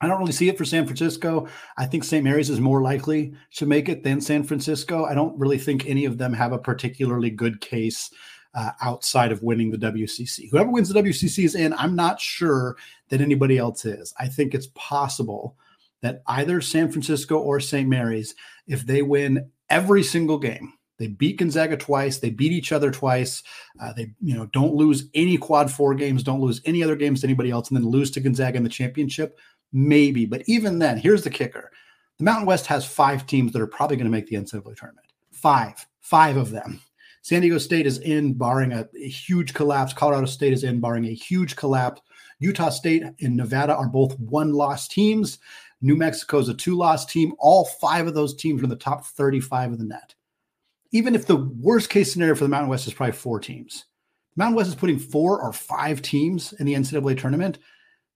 I 0.00 0.08
don't 0.08 0.18
really 0.18 0.32
see 0.32 0.48
it 0.48 0.58
for 0.58 0.64
San 0.64 0.84
Francisco. 0.84 1.48
I 1.78 1.86
think 1.86 2.04
St. 2.04 2.22
Mary's 2.22 2.50
is 2.50 2.60
more 2.60 2.82
likely 2.82 3.32
to 3.54 3.66
make 3.66 3.88
it 3.88 4.02
than 4.02 4.20
San 4.20 4.42
Francisco. 4.42 5.04
I 5.04 5.14
don't 5.14 5.38
really 5.38 5.58
think 5.58 5.86
any 5.86 6.04
of 6.04 6.18
them 6.18 6.34
have 6.34 6.52
a 6.52 6.58
particularly 6.58 7.30
good 7.30 7.60
case 7.60 8.10
uh, 8.54 8.72
outside 8.82 9.32
of 9.32 9.42
winning 9.42 9.70
the 9.70 9.78
WCC. 9.78 10.50
Whoever 10.50 10.70
wins 10.70 10.88
the 10.88 11.00
WCC 11.00 11.44
is 11.44 11.54
in. 11.54 11.72
I'm 11.74 11.96
not 11.96 12.20
sure 12.20 12.76
that 13.08 13.20
anybody 13.20 13.58
else 13.58 13.84
is. 13.84 14.12
I 14.18 14.28
think 14.28 14.54
it's 14.54 14.68
possible 14.74 15.56
that 16.02 16.22
either 16.26 16.60
San 16.60 16.90
Francisco 16.90 17.38
or 17.38 17.60
St. 17.60 17.88
Mary's, 17.88 18.34
if 18.66 18.86
they 18.86 19.02
win 19.02 19.50
every 19.70 20.02
single 20.02 20.38
game, 20.38 20.72
they 20.98 21.08
beat 21.08 21.38
Gonzaga 21.38 21.76
twice. 21.76 22.18
They 22.18 22.30
beat 22.30 22.52
each 22.52 22.72
other 22.72 22.90
twice. 22.90 23.42
Uh, 23.78 23.92
they, 23.92 24.12
you 24.22 24.34
know, 24.34 24.46
don't 24.46 24.74
lose 24.74 25.08
any 25.14 25.36
quad 25.36 25.70
four 25.70 25.94
games. 25.94 26.22
Don't 26.22 26.40
lose 26.40 26.62
any 26.64 26.82
other 26.82 26.96
games 26.96 27.20
to 27.20 27.26
anybody 27.26 27.50
else, 27.50 27.68
and 27.68 27.76
then 27.76 27.86
lose 27.86 28.10
to 28.12 28.20
Gonzaga 28.20 28.56
in 28.56 28.62
the 28.62 28.70
championship. 28.70 29.38
Maybe, 29.72 30.26
but 30.26 30.42
even 30.46 30.78
then, 30.78 30.98
here's 30.98 31.24
the 31.24 31.30
kicker: 31.30 31.70
the 32.18 32.24
Mountain 32.24 32.46
West 32.46 32.66
has 32.66 32.84
five 32.84 33.26
teams 33.26 33.52
that 33.52 33.62
are 33.62 33.66
probably 33.66 33.96
going 33.96 34.06
to 34.06 34.10
make 34.10 34.26
the 34.26 34.36
NCAA 34.36 34.76
tournament. 34.76 35.06
Five, 35.32 35.86
five 36.00 36.36
of 36.36 36.50
them. 36.50 36.80
San 37.22 37.42
Diego 37.42 37.58
State 37.58 37.86
is 37.86 37.98
in, 37.98 38.34
barring 38.34 38.72
a, 38.72 38.88
a 38.94 39.08
huge 39.08 39.52
collapse. 39.52 39.92
Colorado 39.92 40.26
State 40.26 40.52
is 40.52 40.62
in, 40.62 40.80
barring 40.80 41.06
a 41.06 41.12
huge 41.12 41.56
collapse. 41.56 42.00
Utah 42.38 42.68
State 42.68 43.02
and 43.20 43.36
Nevada 43.36 43.74
are 43.74 43.88
both 43.88 44.18
one-loss 44.20 44.88
teams. 44.88 45.38
New 45.80 45.96
Mexico 45.96 46.38
is 46.38 46.48
a 46.48 46.54
two-loss 46.54 47.04
team. 47.04 47.32
All 47.38 47.64
five 47.64 48.06
of 48.06 48.14
those 48.14 48.34
teams 48.34 48.60
are 48.60 48.64
in 48.64 48.70
the 48.70 48.76
top 48.76 49.04
35 49.04 49.72
of 49.72 49.78
the 49.78 49.84
net. 49.84 50.14
Even 50.92 51.14
if 51.14 51.26
the 51.26 51.36
worst 51.60 51.90
case 51.90 52.12
scenario 52.12 52.34
for 52.34 52.44
the 52.44 52.48
Mountain 52.48 52.70
West 52.70 52.86
is 52.86 52.94
probably 52.94 53.12
four 53.12 53.40
teams, 53.40 53.86
Mountain 54.36 54.54
West 54.54 54.68
is 54.68 54.74
putting 54.74 54.98
four 54.98 55.42
or 55.42 55.52
five 55.52 56.02
teams 56.02 56.52
in 56.54 56.66
the 56.66 56.74
NCAA 56.74 57.18
tournament 57.18 57.58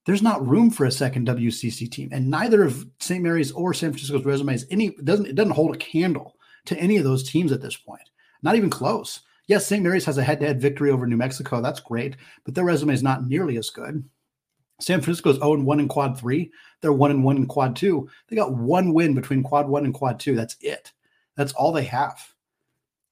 there's 0.06 0.22
not 0.22 0.46
room 0.46 0.70
for 0.70 0.86
a 0.86 0.92
second 0.92 1.26
WCC 1.26 1.90
team, 1.90 2.08
and 2.12 2.28
neither 2.28 2.64
of 2.64 2.86
St. 3.00 3.22
Mary's 3.22 3.52
or 3.52 3.74
San 3.74 3.90
Francisco's 3.90 4.24
resumes 4.24 4.64
any 4.70 4.90
doesn't 5.04 5.26
it 5.26 5.34
doesn't 5.34 5.52
hold 5.52 5.74
a 5.74 5.78
candle 5.78 6.36
to 6.66 6.76
any 6.78 6.96
of 6.96 7.04
those 7.04 7.28
teams 7.28 7.52
at 7.52 7.60
this 7.60 7.76
point. 7.76 8.10
Not 8.42 8.56
even 8.56 8.70
close. 8.70 9.20
Yes, 9.46 9.66
St. 9.66 9.82
Mary's 9.82 10.04
has 10.04 10.16
a 10.16 10.22
head-to-head 10.22 10.60
victory 10.60 10.90
over 10.90 11.06
New 11.06 11.16
Mexico. 11.16 11.60
That's 11.60 11.80
great, 11.80 12.16
but 12.44 12.54
their 12.54 12.64
resume 12.64 12.94
is 12.94 13.02
not 13.02 13.26
nearly 13.26 13.56
as 13.56 13.70
good. 13.70 14.04
San 14.80 15.00
Francisco's 15.00 15.36
0 15.36 15.60
1 15.60 15.80
in 15.80 15.88
quad 15.88 16.18
three. 16.18 16.50
They're 16.80 16.92
1 16.92 17.10
and 17.10 17.24
1 17.24 17.36
in 17.36 17.46
quad 17.46 17.76
two. 17.76 18.08
They 18.28 18.36
got 18.36 18.54
one 18.54 18.94
win 18.94 19.14
between 19.14 19.42
quad 19.42 19.68
one 19.68 19.84
and 19.84 19.92
quad 19.92 20.18
two. 20.18 20.34
That's 20.34 20.56
it. 20.60 20.92
That's 21.36 21.52
all 21.52 21.72
they 21.72 21.84
have. 21.84 22.29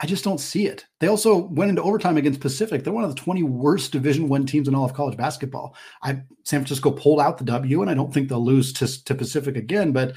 I 0.01 0.07
just 0.07 0.23
don't 0.23 0.39
see 0.39 0.67
it. 0.67 0.87
They 1.01 1.09
also 1.09 1.37
went 1.37 1.71
into 1.71 1.83
overtime 1.83 2.17
against 2.17 2.41
Pacific. 2.41 2.85
They're 2.85 2.93
one 2.93 3.03
of 3.05 3.11
the 3.11 3.21
20 3.21 3.43
worst 3.43 3.91
Division 3.91 4.29
One 4.29 4.47
teams 4.47 4.69
in 4.69 4.75
all 4.75 4.85
of 4.85 4.95
college 4.95 5.17
basketball. 5.17 5.75
I 6.03 6.23
San 6.45 6.61
Francisco 6.61 6.93
pulled 6.93 7.21
out 7.21 7.39
the 7.39 7.45
W, 7.45 7.83
and 7.83 7.91
I 7.91 7.95
don't 7.95 8.15
think 8.15 8.29
they'll 8.29 8.45
lose 8.45 8.73
to, 8.75 9.05
to 9.05 9.15
Pacific 9.15 9.57
again. 9.57 9.93
But 9.93 10.15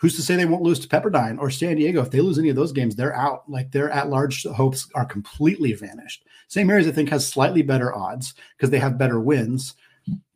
who's 0.00 0.16
to 0.16 0.22
say 0.22 0.36
they 0.36 0.44
won't 0.44 0.62
lose 0.62 0.80
to 0.80 0.88
Pepperdine 0.88 1.38
or 1.38 1.50
San 1.50 1.76
Diego? 1.76 2.02
If 2.02 2.10
they 2.10 2.20
lose 2.20 2.38
any 2.38 2.50
of 2.50 2.56
those 2.56 2.72
games, 2.72 2.94
they're 2.94 3.16
out. 3.16 3.48
Like 3.48 3.70
their 3.70 3.90
at-large 3.90 4.44
hopes 4.44 4.88
are 4.94 5.06
completely 5.06 5.72
vanished. 5.72 6.24
St. 6.48 6.66
Mary's, 6.66 6.88
I 6.88 6.92
think, 6.92 7.08
has 7.08 7.26
slightly 7.26 7.62
better 7.62 7.94
odds 7.94 8.34
because 8.56 8.70
they 8.70 8.78
have 8.78 8.98
better 8.98 9.20
wins, 9.20 9.74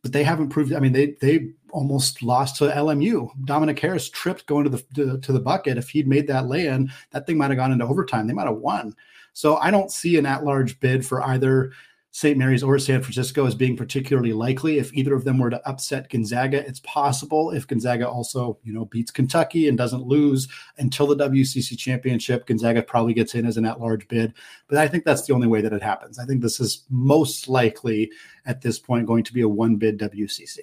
but 0.01 0.11
they 0.11 0.23
haven't 0.23 0.49
proved. 0.49 0.73
I 0.73 0.79
mean, 0.79 0.93
they 0.93 1.17
they 1.21 1.51
almost 1.75 2.23
lost 2.23 2.55
to 2.55 2.65
LMU. 2.65 3.29
Dominic 3.43 3.77
Harris 3.79 4.09
tripped 4.09 4.45
going 4.45 4.63
to 4.63 4.69
the 4.69 4.83
to, 4.95 5.19
to 5.19 5.33
the 5.33 5.39
bucket. 5.39 5.77
If 5.77 5.89
he'd 5.89 6.07
made 6.07 6.25
that 6.27 6.47
lay 6.47 6.67
in, 6.67 6.89
that 7.11 7.27
thing 7.27 7.37
might 7.37 7.51
have 7.51 7.57
gone 7.57 7.73
into 7.73 7.85
overtime. 7.85 8.27
They 8.27 8.33
might 8.33 8.47
have 8.47 8.57
won. 8.57 8.95
So 9.33 9.57
I 9.57 9.69
don't 9.69 9.91
see 9.91 10.17
an 10.17 10.25
at 10.25 10.45
large 10.45 10.79
bid 10.79 11.05
for 11.05 11.21
either 11.21 11.73
St. 12.11 12.37
Mary's 12.37 12.63
or 12.63 12.79
San 12.79 13.01
Francisco 13.01 13.45
as 13.45 13.55
being 13.55 13.75
particularly 13.75 14.31
likely. 14.31 14.79
If 14.79 14.93
either 14.93 15.13
of 15.13 15.25
them 15.25 15.37
were 15.37 15.49
to 15.49 15.67
upset 15.67 16.09
Gonzaga, 16.09 16.65
it's 16.65 16.79
possible. 16.79 17.51
If 17.51 17.67
Gonzaga 17.67 18.07
also, 18.07 18.57
you 18.63 18.71
know, 18.71 18.85
beats 18.85 19.11
Kentucky 19.11 19.67
and 19.67 19.77
doesn't 19.77 20.07
lose 20.07 20.47
until 20.77 21.07
the 21.07 21.17
WCC 21.17 21.77
championship, 21.77 22.47
Gonzaga 22.47 22.81
probably 22.81 23.13
gets 23.13 23.35
in 23.35 23.45
as 23.45 23.57
an 23.57 23.65
at-large 23.65 24.07
bid. 24.07 24.33
But 24.69 24.77
I 24.77 24.87
think 24.87 25.03
that's 25.03 25.27
the 25.27 25.33
only 25.33 25.47
way 25.47 25.59
that 25.59 25.73
it 25.73 25.83
happens. 25.83 26.17
I 26.17 26.25
think 26.25 26.41
this 26.41 26.61
is 26.61 26.85
most 26.89 27.49
likely 27.49 28.09
at 28.45 28.61
this 28.61 28.79
point 28.79 29.07
going 29.07 29.25
to 29.25 29.33
be 29.33 29.41
a 29.41 29.49
one-bid 29.49 29.99
WCC. 29.99 30.59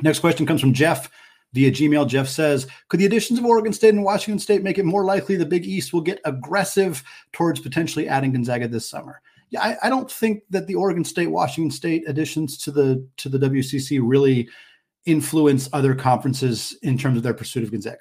Next 0.00 0.20
question 0.20 0.46
comes 0.46 0.60
from 0.60 0.72
Jeff 0.72 1.10
via 1.52 1.70
Gmail. 1.70 2.08
Jeff 2.08 2.28
says, 2.28 2.66
Could 2.88 3.00
the 3.00 3.06
additions 3.06 3.38
of 3.38 3.44
Oregon 3.44 3.72
State 3.72 3.94
and 3.94 4.04
Washington 4.04 4.38
State 4.38 4.62
make 4.62 4.78
it 4.78 4.84
more 4.84 5.04
likely 5.04 5.36
the 5.36 5.46
Big 5.46 5.66
East 5.66 5.92
will 5.92 6.00
get 6.00 6.20
aggressive 6.24 7.02
towards 7.32 7.60
potentially 7.60 8.08
adding 8.08 8.32
Gonzaga 8.32 8.68
this 8.68 8.88
summer? 8.88 9.20
yeah, 9.50 9.62
I, 9.62 9.86
I, 9.86 9.88
don't 9.88 10.10
think 10.10 10.42
that 10.50 10.66
the 10.66 10.74
Oregon 10.74 11.04
State, 11.04 11.28
Washington 11.28 11.70
State 11.70 12.04
additions 12.06 12.58
to 12.58 12.70
the 12.70 13.06
to 13.16 13.28
the 13.28 13.38
WCC 13.38 14.00
really 14.02 14.48
influence 15.06 15.68
other 15.72 15.94
conferences 15.94 16.76
in 16.82 16.98
terms 16.98 17.16
of 17.16 17.22
their 17.22 17.34
pursuit 17.34 17.64
of 17.64 17.70
Gonzaga. 17.70 17.98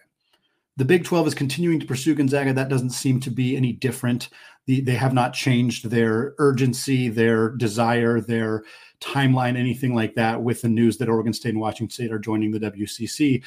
The 0.78 0.86
Big 0.86 1.04
12 1.04 1.28
is 1.28 1.34
continuing 1.34 1.80
to 1.80 1.88
pursue 1.88 2.14
Gonzaga. 2.14 2.54
That 2.54 2.70
doesn't 2.70 2.92
seem 2.92 3.20
to 3.22 3.32
be 3.32 3.58
any 3.58 3.74
different. 3.74 4.30
The, 4.68 4.82
they 4.82 4.94
have 4.94 5.14
not 5.14 5.34
changed 5.34 5.90
their 5.90 6.36
urgency, 6.38 7.10
their 7.10 7.50
desire, 7.50 8.22
their 8.22 8.64
timeline, 9.02 9.58
anything 9.58 9.96
like 9.96 10.14
that 10.16 10.42
with 10.42 10.62
the 10.62 10.70
news 10.70 10.98
that 10.98 11.10
Oregon 11.10 11.34
State 11.34 11.50
and 11.50 11.60
Washington 11.60 11.90
State 11.90 12.12
are 12.12 12.20
joining 12.20 12.52
the 12.52 12.60
WCC. 12.60 13.44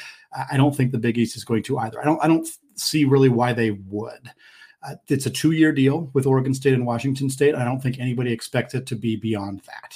I 0.51 0.57
don't 0.57 0.75
think 0.75 0.91
the 0.91 0.99
Big 0.99 1.19
East 1.19 1.37
is 1.37 1.45
going 1.45 1.63
to 1.65 1.79
either. 1.79 2.01
I 2.01 2.05
don't 2.05 2.23
I 2.23 2.27
don't 2.27 2.49
see 2.75 3.05
really 3.05 3.29
why 3.29 3.53
they 3.53 3.71
would. 3.71 4.31
Uh, 4.83 4.95
it's 5.09 5.27
a 5.27 5.31
two 5.31 5.53
year 5.53 5.73
deal 5.73 6.11
with 6.15 6.27
Oregon 6.27 6.55
State 6.55 6.75
and 6.75 6.87
Washington 6.87 7.31
State. 7.31 7.55
I 7.55 7.65
don't 7.65 7.81
think 7.81 7.99
anybody 7.99 8.33
expects 8.33 8.75
it 8.75 8.87
to 8.87 8.97
be 8.97 9.17
beyond 9.17 9.63
that. 9.67 9.95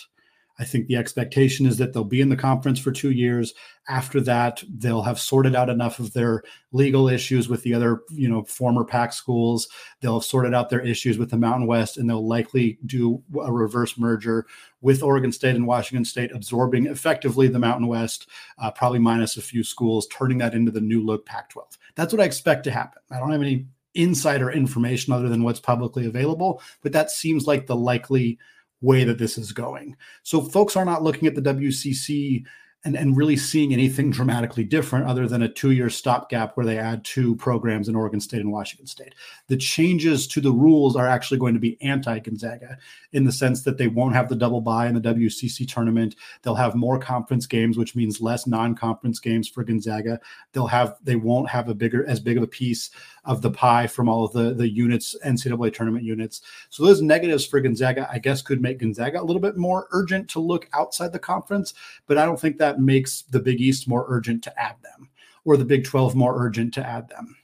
I 0.58 0.64
think 0.64 0.86
the 0.86 0.96
expectation 0.96 1.66
is 1.66 1.78
that 1.78 1.92
they'll 1.92 2.04
be 2.04 2.20
in 2.20 2.28
the 2.28 2.36
conference 2.36 2.78
for 2.78 2.92
two 2.92 3.10
years. 3.10 3.54
After 3.88 4.20
that, 4.20 4.62
they'll 4.68 5.02
have 5.02 5.18
sorted 5.18 5.56
out 5.56 5.68
enough 5.68 5.98
of 5.98 6.12
their 6.12 6.44
legal 6.70 7.08
issues 7.08 7.48
with 7.48 7.62
the 7.64 7.74
other, 7.74 8.02
you 8.10 8.28
know, 8.28 8.44
former 8.44 8.84
PAC 8.84 9.12
schools. 9.12 9.68
They'll 10.00 10.20
have 10.20 10.24
sorted 10.24 10.54
out 10.54 10.70
their 10.70 10.80
issues 10.80 11.18
with 11.18 11.30
the 11.30 11.36
Mountain 11.36 11.66
West, 11.66 11.96
and 11.96 12.08
they'll 12.08 12.26
likely 12.26 12.78
do 12.86 13.20
a 13.42 13.52
reverse 13.52 13.98
merger 13.98 14.46
with 14.80 15.02
Oregon 15.02 15.32
State 15.32 15.56
and 15.56 15.66
Washington 15.66 16.04
State, 16.04 16.30
absorbing 16.32 16.86
effectively 16.86 17.48
the 17.48 17.58
Mountain 17.58 17.88
West, 17.88 18.28
uh, 18.58 18.70
probably 18.70 19.00
minus 19.00 19.36
a 19.36 19.42
few 19.42 19.64
schools, 19.64 20.06
turning 20.06 20.38
that 20.38 20.54
into 20.54 20.70
the 20.70 20.80
new 20.80 21.04
look 21.04 21.26
Pac 21.26 21.50
12. 21.50 21.76
That's 21.96 22.12
what 22.12 22.22
I 22.22 22.26
expect 22.26 22.64
to 22.64 22.70
happen. 22.70 23.02
I 23.10 23.18
don't 23.18 23.32
have 23.32 23.42
any 23.42 23.66
insider 23.94 24.50
information 24.50 25.12
other 25.12 25.28
than 25.28 25.42
what's 25.42 25.60
publicly 25.60 26.06
available, 26.06 26.62
but 26.82 26.92
that 26.92 27.10
seems 27.10 27.46
like 27.46 27.66
the 27.66 27.76
likely 27.76 28.38
way 28.84 29.04
that 29.04 29.18
this 29.18 29.38
is 29.38 29.52
going. 29.52 29.96
So 30.22 30.40
folks 30.40 30.76
are 30.76 30.84
not 30.84 31.02
looking 31.02 31.26
at 31.26 31.34
the 31.34 31.42
WCC 31.42 32.44
and, 32.84 32.96
and 32.96 33.16
really 33.16 33.36
seeing 33.36 33.72
anything 33.72 34.10
dramatically 34.10 34.62
different 34.62 35.06
other 35.06 35.26
than 35.26 35.42
a 35.42 35.48
two 35.48 35.70
year 35.70 35.88
stopgap 35.88 36.56
where 36.56 36.66
they 36.66 36.78
add 36.78 37.04
two 37.04 37.34
programs 37.36 37.88
in 37.88 37.96
Oregon 37.96 38.20
State 38.20 38.40
and 38.40 38.52
Washington 38.52 38.86
State. 38.86 39.14
The 39.48 39.56
changes 39.56 40.26
to 40.28 40.40
the 40.40 40.52
rules 40.52 40.94
are 40.94 41.08
actually 41.08 41.38
going 41.38 41.54
to 41.54 41.60
be 41.60 41.80
anti 41.80 42.18
Gonzaga 42.18 42.76
in 43.12 43.24
the 43.24 43.32
sense 43.32 43.62
that 43.62 43.78
they 43.78 43.88
won't 43.88 44.14
have 44.14 44.28
the 44.28 44.36
double 44.36 44.60
bye 44.60 44.86
in 44.86 44.94
the 44.94 45.00
WCC 45.00 45.66
tournament. 45.66 46.16
They'll 46.42 46.54
have 46.54 46.74
more 46.74 46.98
conference 46.98 47.46
games, 47.46 47.78
which 47.78 47.96
means 47.96 48.20
less 48.20 48.46
non 48.46 48.74
conference 48.74 49.18
games 49.18 49.48
for 49.48 49.64
Gonzaga. 49.64 50.20
They'll 50.52 50.66
have, 50.66 50.96
they 51.02 51.16
won't 51.16 51.48
have 51.48 51.68
a 51.68 51.74
bigger, 51.74 52.06
as 52.06 52.20
big 52.20 52.36
of 52.36 52.42
a 52.42 52.48
piece 52.48 52.90
of 53.24 53.40
the 53.40 53.50
pie 53.50 53.86
from 53.86 54.08
all 54.08 54.24
of 54.24 54.32
the, 54.32 54.52
the 54.52 54.68
units, 54.68 55.16
NCAA 55.24 55.72
tournament 55.72 56.04
units. 56.04 56.42
So 56.68 56.84
those 56.84 57.00
negatives 57.00 57.46
for 57.46 57.60
Gonzaga, 57.60 58.08
I 58.12 58.18
guess, 58.18 58.42
could 58.42 58.60
make 58.60 58.78
Gonzaga 58.78 59.22
a 59.22 59.24
little 59.24 59.40
bit 59.40 59.56
more 59.56 59.88
urgent 59.92 60.28
to 60.30 60.40
look 60.40 60.68
outside 60.74 61.12
the 61.12 61.18
conference, 61.18 61.72
but 62.06 62.18
I 62.18 62.26
don't 62.26 62.38
think 62.38 62.58
that 62.58 62.73
makes 62.80 63.22
the 63.22 63.40
Big 63.40 63.60
East 63.60 63.88
more 63.88 64.06
urgent 64.08 64.42
to 64.44 64.60
add 64.60 64.76
them 64.82 65.08
or 65.44 65.56
the 65.56 65.64
Big 65.64 65.84
12 65.84 66.14
more 66.14 66.42
urgent 66.44 66.74
to 66.74 66.86
add 66.86 67.08
them. 67.08 67.36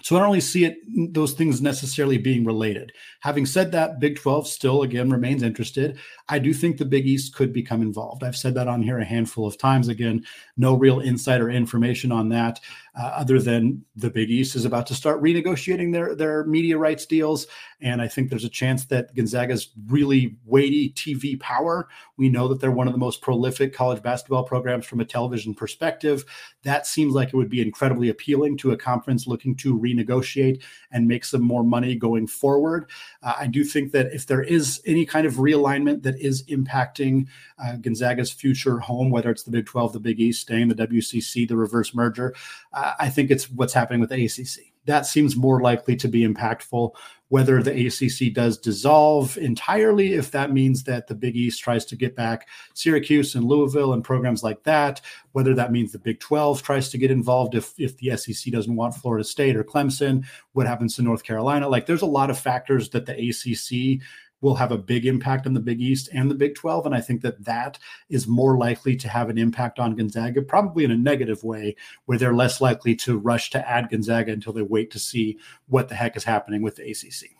So 0.00 0.14
I 0.14 0.20
don't 0.20 0.28
really 0.28 0.40
see 0.40 0.64
it 0.64 0.78
those 1.12 1.32
things 1.32 1.60
necessarily 1.60 2.18
being 2.18 2.44
related. 2.44 2.92
Having 3.20 3.46
said 3.46 3.72
that, 3.72 3.98
Big 3.98 4.16
12 4.16 4.46
still 4.46 4.82
again 4.82 5.10
remains 5.10 5.42
interested. 5.42 5.98
I 6.28 6.38
do 6.38 6.54
think 6.54 6.78
the 6.78 6.84
Big 6.84 7.06
East 7.06 7.34
could 7.34 7.52
become 7.52 7.82
involved. 7.82 8.22
I've 8.22 8.36
said 8.36 8.54
that 8.54 8.68
on 8.68 8.82
here 8.82 9.00
a 9.00 9.04
handful 9.04 9.46
of 9.46 9.58
times. 9.58 9.88
Again, 9.88 10.24
no 10.56 10.74
real 10.76 11.00
insider 11.00 11.50
information 11.50 12.12
on 12.12 12.28
that, 12.28 12.60
uh, 12.98 13.02
other 13.02 13.40
than 13.40 13.84
the 13.94 14.10
Big 14.10 14.28
East 14.28 14.56
is 14.56 14.64
about 14.64 14.86
to 14.88 14.94
start 14.94 15.22
renegotiating 15.22 15.92
their 15.92 16.16
their 16.16 16.44
media 16.44 16.76
rights 16.76 17.06
deals, 17.06 17.46
and 17.80 18.02
I 18.02 18.08
think 18.08 18.28
there's 18.28 18.44
a 18.44 18.48
chance 18.48 18.86
that 18.86 19.14
Gonzaga's 19.14 19.68
really 19.86 20.36
weighty 20.44 20.90
TV 20.90 21.38
power. 21.38 21.88
We 22.16 22.28
know 22.28 22.48
that 22.48 22.60
they're 22.60 22.72
one 22.72 22.88
of 22.88 22.92
the 22.92 22.98
most 22.98 23.22
prolific 23.22 23.72
college 23.72 24.02
basketball 24.02 24.42
programs 24.42 24.84
from 24.84 24.98
a 24.98 25.04
television 25.04 25.54
perspective. 25.54 26.24
That 26.64 26.86
seems 26.86 27.14
like 27.14 27.28
it 27.28 27.36
would 27.36 27.48
be 27.48 27.62
incredibly 27.62 28.08
appealing 28.08 28.56
to 28.58 28.72
a 28.72 28.76
conference 28.76 29.28
looking 29.28 29.54
to 29.56 29.78
renegotiate 29.78 30.62
and 30.90 31.06
make 31.06 31.24
some 31.24 31.42
more 31.42 31.62
money 31.62 31.94
going 31.94 32.26
forward. 32.26 32.90
Uh, 33.22 33.34
I 33.38 33.46
do 33.46 33.62
think 33.62 33.92
that 33.92 34.12
if 34.12 34.26
there 34.26 34.42
is 34.42 34.80
any 34.84 35.06
kind 35.06 35.26
of 35.26 35.34
realignment 35.34 36.02
that 36.02 36.18
is 36.20 36.44
impacting 36.46 37.28
uh, 37.62 37.76
Gonzaga's 37.76 38.30
future 38.30 38.78
home, 38.78 39.10
whether 39.10 39.30
it's 39.30 39.42
the 39.42 39.50
Big 39.50 39.66
12, 39.66 39.92
the 39.92 40.00
Big 40.00 40.20
East, 40.20 40.42
staying 40.42 40.68
the 40.68 40.86
WCC, 40.86 41.48
the 41.48 41.56
reverse 41.56 41.94
merger, 41.94 42.34
uh, 42.72 42.94
I 42.98 43.08
think 43.08 43.30
it's 43.30 43.50
what's 43.50 43.72
happening 43.72 44.00
with 44.00 44.10
the 44.10 44.24
ACC. 44.24 44.72
That 44.86 45.06
seems 45.06 45.36
more 45.36 45.60
likely 45.60 45.96
to 45.96 46.08
be 46.08 46.26
impactful 46.26 46.94
whether 47.28 47.62
the 47.62 47.86
ACC 47.86 48.32
does 48.32 48.58
dissolve 48.58 49.36
entirely, 49.36 50.14
if 50.14 50.30
that 50.30 50.52
means 50.52 50.82
that 50.84 51.06
the 51.06 51.14
Big 51.14 51.36
East 51.36 51.62
tries 51.62 51.84
to 51.86 51.96
get 51.96 52.16
back 52.16 52.48
Syracuse 52.74 53.34
and 53.34 53.44
Louisville 53.44 53.92
and 53.92 54.02
programs 54.02 54.42
like 54.42 54.62
that, 54.64 55.00
whether 55.32 55.54
that 55.54 55.72
means 55.72 55.92
the 55.92 55.98
Big 55.98 56.20
12 56.20 56.62
tries 56.62 56.88
to 56.90 56.98
get 56.98 57.10
involved 57.10 57.54
if, 57.54 57.74
if 57.78 57.96
the 57.98 58.16
SEC 58.16 58.52
doesn't 58.52 58.76
want 58.76 58.94
Florida 58.94 59.24
State 59.24 59.56
or 59.56 59.64
Clemson, 59.64 60.24
what 60.52 60.66
happens 60.66 60.96
to 60.96 61.02
North 61.02 61.22
Carolina. 61.22 61.68
Like 61.68 61.86
there's 61.86 62.02
a 62.02 62.06
lot 62.06 62.30
of 62.30 62.38
factors 62.38 62.88
that 62.90 63.04
the 63.04 63.12
ACC 63.12 64.02
will 64.40 64.54
have 64.54 64.72
a 64.72 64.78
big 64.78 65.06
impact 65.06 65.46
on 65.46 65.54
the 65.54 65.60
Big 65.60 65.80
East 65.80 66.08
and 66.12 66.30
the 66.30 66.34
Big 66.34 66.54
12. 66.54 66.86
And 66.86 66.94
I 66.94 67.00
think 67.00 67.22
that 67.22 67.44
that 67.44 67.78
is 68.08 68.26
more 68.26 68.56
likely 68.56 68.96
to 68.96 69.08
have 69.08 69.30
an 69.30 69.38
impact 69.38 69.78
on 69.78 69.96
Gonzaga, 69.96 70.42
probably 70.42 70.84
in 70.84 70.90
a 70.90 70.96
negative 70.96 71.42
way, 71.44 71.76
where 72.06 72.18
they're 72.18 72.34
less 72.34 72.60
likely 72.60 72.94
to 72.96 73.18
rush 73.18 73.50
to 73.50 73.68
add 73.68 73.90
Gonzaga 73.90 74.32
until 74.32 74.52
they 74.52 74.62
wait 74.62 74.90
to 74.92 74.98
see 74.98 75.38
what 75.68 75.88
the 75.88 75.94
heck 75.94 76.16
is 76.16 76.24
happening 76.24 76.62
with 76.62 76.76
the 76.76 76.88
ACC. 76.88 77.30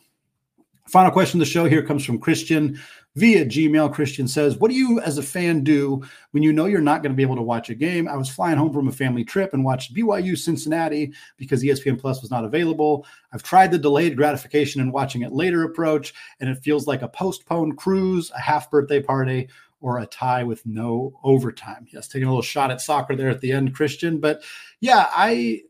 Final 0.88 1.10
question 1.10 1.38
of 1.38 1.46
the 1.46 1.50
show 1.50 1.66
here 1.66 1.82
comes 1.82 2.04
from 2.04 2.18
Christian 2.18 2.80
via 3.18 3.44
Gmail. 3.44 3.92
Christian 3.92 4.28
says, 4.28 4.56
What 4.56 4.70
do 4.70 4.76
you 4.76 5.00
as 5.00 5.18
a 5.18 5.22
fan 5.22 5.64
do 5.64 6.02
when 6.30 6.42
you 6.42 6.52
know 6.52 6.66
you're 6.66 6.80
not 6.80 7.02
going 7.02 7.12
to 7.12 7.16
be 7.16 7.22
able 7.22 7.36
to 7.36 7.42
watch 7.42 7.68
a 7.68 7.74
game? 7.74 8.08
I 8.08 8.16
was 8.16 8.30
flying 8.30 8.56
home 8.56 8.72
from 8.72 8.88
a 8.88 8.92
family 8.92 9.24
trip 9.24 9.52
and 9.52 9.64
watched 9.64 9.94
BYU 9.94 10.38
Cincinnati 10.38 11.12
because 11.36 11.62
ESPN 11.62 12.00
Plus 12.00 12.22
was 12.22 12.30
not 12.30 12.44
available. 12.44 13.06
I've 13.32 13.42
tried 13.42 13.70
the 13.70 13.78
delayed 13.78 14.16
gratification 14.16 14.80
and 14.80 14.92
watching 14.92 15.22
it 15.22 15.32
later 15.32 15.64
approach, 15.64 16.14
and 16.40 16.48
it 16.48 16.62
feels 16.62 16.86
like 16.86 17.02
a 17.02 17.08
postponed 17.08 17.76
cruise, 17.76 18.30
a 18.30 18.40
half 18.40 18.70
birthday 18.70 19.02
party, 19.02 19.48
or 19.80 19.98
a 19.98 20.06
tie 20.06 20.42
with 20.42 20.64
no 20.66 21.18
overtime. 21.22 21.86
Yes, 21.92 22.08
taking 22.08 22.26
a 22.26 22.30
little 22.30 22.42
shot 22.42 22.70
at 22.70 22.80
soccer 22.80 23.16
there 23.16 23.30
at 23.30 23.40
the 23.40 23.52
end, 23.52 23.74
Christian. 23.74 24.18
But 24.20 24.42
yeah, 24.80 25.06
I 25.10 25.62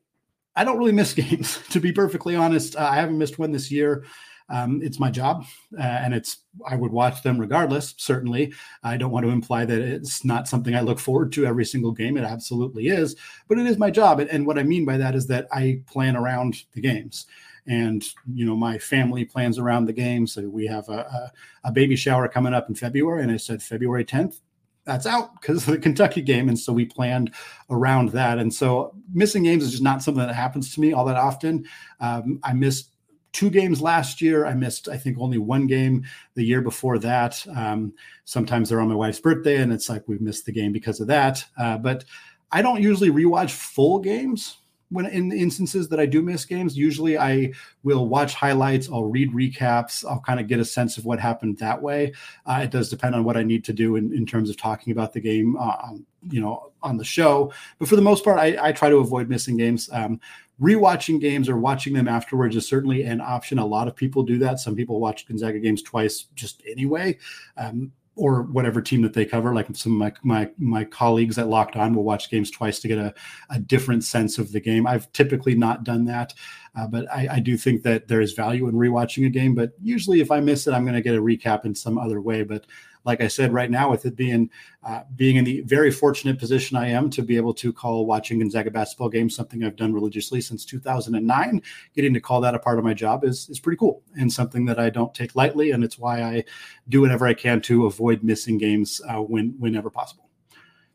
I 0.57 0.65
don't 0.65 0.79
really 0.79 0.93
miss 0.93 1.15
games, 1.15 1.61
to 1.71 1.81
be 1.81 1.93
perfectly 1.93 2.37
honest. 2.37 2.77
Uh, 2.77 2.89
I 2.91 2.97
haven't 2.97 3.19
missed 3.19 3.39
one 3.39 3.53
this 3.53 3.71
year. 3.71 4.05
Um, 4.51 4.81
it's 4.83 4.99
my 4.99 5.11
job, 5.11 5.45
uh, 5.79 5.83
and 5.83 6.15
it's 6.15 6.39
I 6.67 6.77
would 6.77 6.93
watch 6.93 7.23
them 7.23 7.39
regardless. 7.39 7.95
Certainly, 7.99 8.55
I 8.83 8.97
don't 8.97 9.11
want 9.11 9.27
to 9.27 9.33
imply 9.33 9.65
that 9.67 9.79
it's 9.79 10.25
not 10.25 10.49
something 10.49 10.75
I 10.75 10.81
look 10.81 10.99
forward 10.99 11.33
to 11.33 11.47
every 11.47 11.67
single 11.67 11.93
game. 11.93 12.17
It 12.17 12.25
absolutely 12.25 12.89
is, 12.89 13.15
but 13.47 13.59
it 13.59 13.67
is 13.67 13.77
my 13.77 13.91
job. 13.91 14.21
And, 14.21 14.31
and 14.31 14.47
what 14.47 14.59
I 14.59 14.63
mean 14.63 14.85
by 14.87 14.97
that 14.97 15.15
is 15.15 15.27
that 15.27 15.49
I 15.53 15.83
plan 15.87 16.17
around 16.17 16.65
the 16.73 16.81
games 16.81 17.27
and 17.69 18.03
you 18.33 18.47
know 18.47 18.57
my 18.57 18.79
family 18.79 19.25
plans 19.25 19.59
around 19.59 19.85
the 19.85 19.93
games. 19.93 20.33
So 20.33 20.49
we 20.49 20.67
have 20.67 20.89
a, 20.89 21.33
a, 21.65 21.69
a, 21.69 21.73
baby 21.73 21.95
shower 21.95 22.27
coming 22.27 22.55
up 22.55 22.69
in 22.69 22.75
February, 22.75 23.23
and 23.23 23.31
I 23.31 23.37
said 23.37 23.63
February 23.63 24.05
10th. 24.05 24.41
That's 24.85 25.05
out 25.05 25.39
because 25.39 25.69
of 25.69 25.75
the 25.75 25.79
Kentucky 25.79 26.23
game, 26.23 26.49
and 26.49 26.59
so 26.59 26.73
we 26.73 26.87
planned 26.87 27.35
around 27.69 28.09
that. 28.11 28.39
And 28.39 28.53
so 28.53 28.95
missing 29.13 29.43
games 29.43 29.63
is 29.63 29.73
just 29.73 29.83
not 29.83 30.03
something 30.03 30.27
that 30.27 30.35
happens 30.35 30.75
to 30.75 30.81
me 30.81 30.95
all 30.95 31.05
that 31.05 31.17
often. 31.17 31.67
Um, 32.01 32.41
I 32.43 32.55
missed 32.55 32.91
two 33.39 33.51
games 33.51 33.81
last 33.81 34.21
year. 34.21 34.47
I 34.47 34.55
missed, 34.55 34.89
I 34.89 34.97
think, 34.97 35.17
only 35.19 35.39
one 35.39 35.69
game 35.69 36.05
the 36.35 36.43
year 36.45 36.61
before 36.61 36.99
that. 36.99 37.47
Um, 37.57 37.93
sometimes 38.25 38.69
they're 38.69 38.81
on 38.81 38.89
my 38.89 38.97
wife's 38.97 39.21
birthday, 39.21 39.63
and 39.63 39.73
it's 39.73 39.89
like 39.89 40.03
we've 40.09 40.21
missed 40.21 40.45
the 40.45 40.53
game 40.53 40.73
because 40.73 41.01
of 41.01 41.07
that. 41.07 41.45
Uh, 41.57 41.79
but 41.79 42.05
I 42.51 42.63
don't 42.63 42.83
usually 42.83 43.11
rewatch 43.11 43.53
full 43.53 44.01
games. 44.01 44.59
when 44.91 45.07
in 45.07 45.29
the 45.29 45.39
instances 45.39 45.89
that 45.89 46.01
I 46.01 46.07
do 46.07 46.23
miss 46.23 46.45
games. 46.45 46.77
Usually 46.77 47.19
I 47.19 47.53
will 47.83 48.09
watch 48.09 48.35
highlights, 48.35 48.89
I'll 48.91 49.05
read 49.05 49.33
recaps, 49.33 50.05
I'll 50.09 50.21
kind 50.21 50.41
of 50.41 50.47
get 50.47 50.61
a 50.61 50.65
sense 50.65 50.99
of 50.99 51.05
what 51.05 51.21
happened 51.21 51.59
that 51.59 51.81
way. 51.81 52.13
Uh, 52.47 52.61
it 52.65 52.71
does 52.71 52.89
depend 52.89 53.15
on 53.15 53.25
what 53.25 53.37
I 53.37 53.43
need 53.43 53.65
to 53.65 53.73
do 53.73 53.97
in, 53.97 54.15
in 54.15 54.27
terms 54.27 54.51
of 54.51 54.57
talking 54.57 54.93
about 54.93 55.13
the 55.13 55.21
game, 55.21 55.57
uh, 55.59 55.93
you 56.31 56.41
know, 56.41 56.73
on 56.83 56.97
the 56.97 57.05
show. 57.05 57.53
But 57.79 57.89
for 57.89 57.97
the 57.97 58.03
most 58.03 58.25
part, 58.25 58.39
I, 58.39 58.57
I 58.69 58.73
try 58.73 58.89
to 58.89 58.97
avoid 58.97 59.29
missing 59.29 59.57
games. 59.57 59.91
Um, 59.93 60.21
rewatching 60.61 61.21
games 61.21 61.49
or 61.49 61.57
watching 61.57 61.95
them 61.95 62.09
afterwards 62.09 62.57
is 62.57 62.69
certainly 62.69 63.03
an 63.03 63.21
option. 63.21 63.59
A 63.59 63.67
lot 63.67 63.89
of 63.89 63.97
people 63.97 64.23
do 64.23 64.39
that. 64.39 64.59
Some 64.59 64.75
people 64.75 65.01
watch 65.01 65.27
Gonzaga 65.27 65.59
games 65.61 65.83
twice 65.83 66.27
just 66.35 66.63
anyway. 66.67 67.19
Um, 67.57 67.93
or 68.19 68.43
whatever 68.43 68.83
team 68.83 69.01
that 69.03 69.15
they 69.15 69.25
cover. 69.25 69.55
Like 69.55 69.69
some 69.75 69.93
of 69.93 69.99
my 69.99 70.13
my 70.23 70.51
my 70.59 70.85
colleagues 70.85 71.39
at 71.39 71.49
Locked 71.49 71.77
On 71.77 71.95
will 71.95 72.03
watch 72.03 72.31
games 72.31 72.51
twice 72.51 72.81
to 72.81 72.89
get 72.89 72.99
a, 72.99 73.15
a 73.49 73.61
different 73.61 74.05
sense 74.05 74.39
of 74.39 74.53
the 74.53 74.61
game. 74.61 74.87
I've 74.87 75.11
typically 75.13 75.55
not 75.55 75.85
done 75.85 76.05
that, 76.07 76.35
uh, 76.77 76.89
but 76.89 77.11
I, 77.13 77.29
I, 77.35 77.41
do 77.41 77.57
think 77.57 77.85
that 77.85 78.09
there 78.09 78.21
is 78.21 78.33
value 78.33 78.67
in 78.69 78.75
rewatching 78.75 79.25
a 79.25 79.31
game. 79.31 79.55
But 79.55 79.71
usually, 79.81 80.21
if 80.21 80.33
I 80.33 80.41
miss 80.41 80.67
it, 80.67 80.75
I'm 80.75 80.83
going 80.83 80.97
to 80.97 81.01
get 81.01 81.15
a 81.15 81.23
recap 81.23 81.65
in 81.65 81.75
some 81.75 81.97
other 81.97 82.21
way. 82.21 82.43
But 82.43 82.67
like 83.09 83.23
I 83.23 83.29
said, 83.29 83.55
right 83.55 83.71
now 83.71 83.91
with 83.91 84.05
it 84.05 84.15
being 84.15 84.51
uh, 84.85 85.01
being 85.17 85.37
in 85.37 85.45
the 85.45 85.63
very 85.63 85.91
fortunate 85.91 86.39
position 86.39 86.77
I 86.77 86.89
am 86.89 87.09
to 87.11 87.23
be 87.23 87.39
able 87.39 87.55
to 87.55 87.73
call 87.73 88.05
watching 88.05 88.39
Gonzaga 88.39 88.71
basketball 88.71 89.09
games, 89.09 89.35
something 89.35 89.65
I've 89.65 89.77
done 89.77 89.95
religiously 89.95 90.43
since 90.43 90.67
2009. 90.67 91.63
Getting 91.95 92.13
to 92.13 92.21
call 92.21 92.43
that 92.43 92.55
a 92.55 92.59
part 92.59 92.79
of 92.79 92.85
my 92.85 92.93
job 92.93 93.25
is 93.25 93.49
is 93.49 93.59
pretty 93.59 93.79
cool 93.79 94.03
and 94.21 94.31
something 94.31 94.67
that 94.67 94.79
I 94.79 94.91
don't 94.91 95.15
take 95.15 95.35
lightly, 95.35 95.71
and 95.71 95.83
it's 95.83 95.99
why 95.99 96.23
I 96.23 96.45
do 96.91 97.01
whatever 97.01 97.27
I 97.27 97.33
can 97.33 97.63
to 97.63 97.87
avoid 97.87 98.23
missing 98.23 98.59
games 98.59 99.01
uh, 99.09 99.23
when 99.23 99.55
whenever 99.59 99.89
possible. 99.89 100.29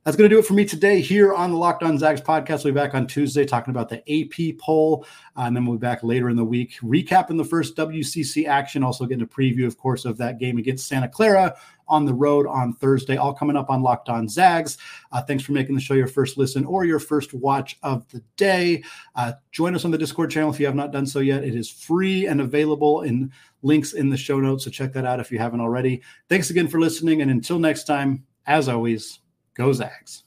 That's 0.04 0.18
going 0.18 0.30
to 0.30 0.36
do 0.36 0.40
it 0.40 0.46
for 0.46 0.54
me 0.54 0.66
today 0.66 1.00
here 1.00 1.34
on 1.34 1.52
the 1.52 1.58
Locked 1.58 1.82
On 1.82 1.98
Zags 1.98 2.20
podcast. 2.20 2.66
We'll 2.66 2.74
be 2.74 2.80
back 2.80 2.94
on 2.94 3.08
Tuesday 3.08 3.46
talking 3.46 3.72
about 3.72 3.88
the 3.88 4.00
AP 4.12 4.58
poll, 4.58 5.06
uh, 5.38 5.44
and 5.44 5.56
then 5.56 5.66
we'll 5.66 5.78
be 5.78 5.82
back 5.82 6.04
later 6.04 6.30
in 6.30 6.36
the 6.36 6.44
week 6.44 6.78
recapping 6.84 7.38
the 7.38 7.46
first 7.46 7.78
WCC 7.78 8.46
action. 8.46 8.84
Also 8.84 9.06
getting 9.06 9.24
a 9.24 9.28
preview, 9.28 9.66
of 9.66 9.78
course, 9.78 10.04
of 10.04 10.18
that 10.18 10.40
game 10.40 10.58
against 10.58 10.88
Santa 10.88 11.08
Clara 11.08 11.56
on 11.88 12.06
the 12.06 12.14
road 12.14 12.48
on 12.48 12.74
Thursday. 12.74 13.18
All 13.18 13.34
coming 13.34 13.56
up 13.56 13.70
on 13.70 13.82
Locked 13.82 14.10
On 14.10 14.28
Zags. 14.28 14.78
Uh, 15.12 15.22
thanks 15.22 15.44
for 15.44 15.52
making 15.52 15.76
the 15.76 15.82
show 15.82 15.94
your 15.94 16.08
first 16.08 16.38
listen 16.38 16.66
or 16.66 16.86
your 16.86 17.00
first 17.00 17.34
watch 17.34 17.78
of 17.84 18.08
the 18.10 18.22
day. 18.38 18.84
Uh, 19.16 19.34
join 19.52 19.76
us 19.76 19.86
on 19.86 19.92
the 19.92 19.98
Discord 19.98 20.30
channel 20.30 20.52
if 20.52 20.60
you 20.60 20.66
have 20.66 20.76
not 20.76 20.92
done 20.92 21.06
so 21.06 21.20
yet. 21.20 21.44
It 21.44 21.56
is 21.56 21.70
free 21.70 22.28
and 22.28 22.42
available 22.42 23.02
in 23.02 23.32
links 23.64 23.94
in 23.94 24.10
the 24.10 24.18
show 24.18 24.40
notes, 24.40 24.66
so 24.66 24.70
check 24.70 24.94
that 24.94 25.06
out 25.06 25.20
if 25.20 25.32
you 25.32 25.40
haven't 25.40 25.62
already. 25.62 26.02
Thanks 26.30 26.50
again 26.50 26.68
for 26.68 26.80
listening, 26.80 27.22
and 27.22 27.32
until 27.32 27.60
next 27.60 27.86
time, 27.86 28.26
as 28.46 28.70
always. 28.70 29.20
Go 29.56 29.72
Zags. 29.72 30.22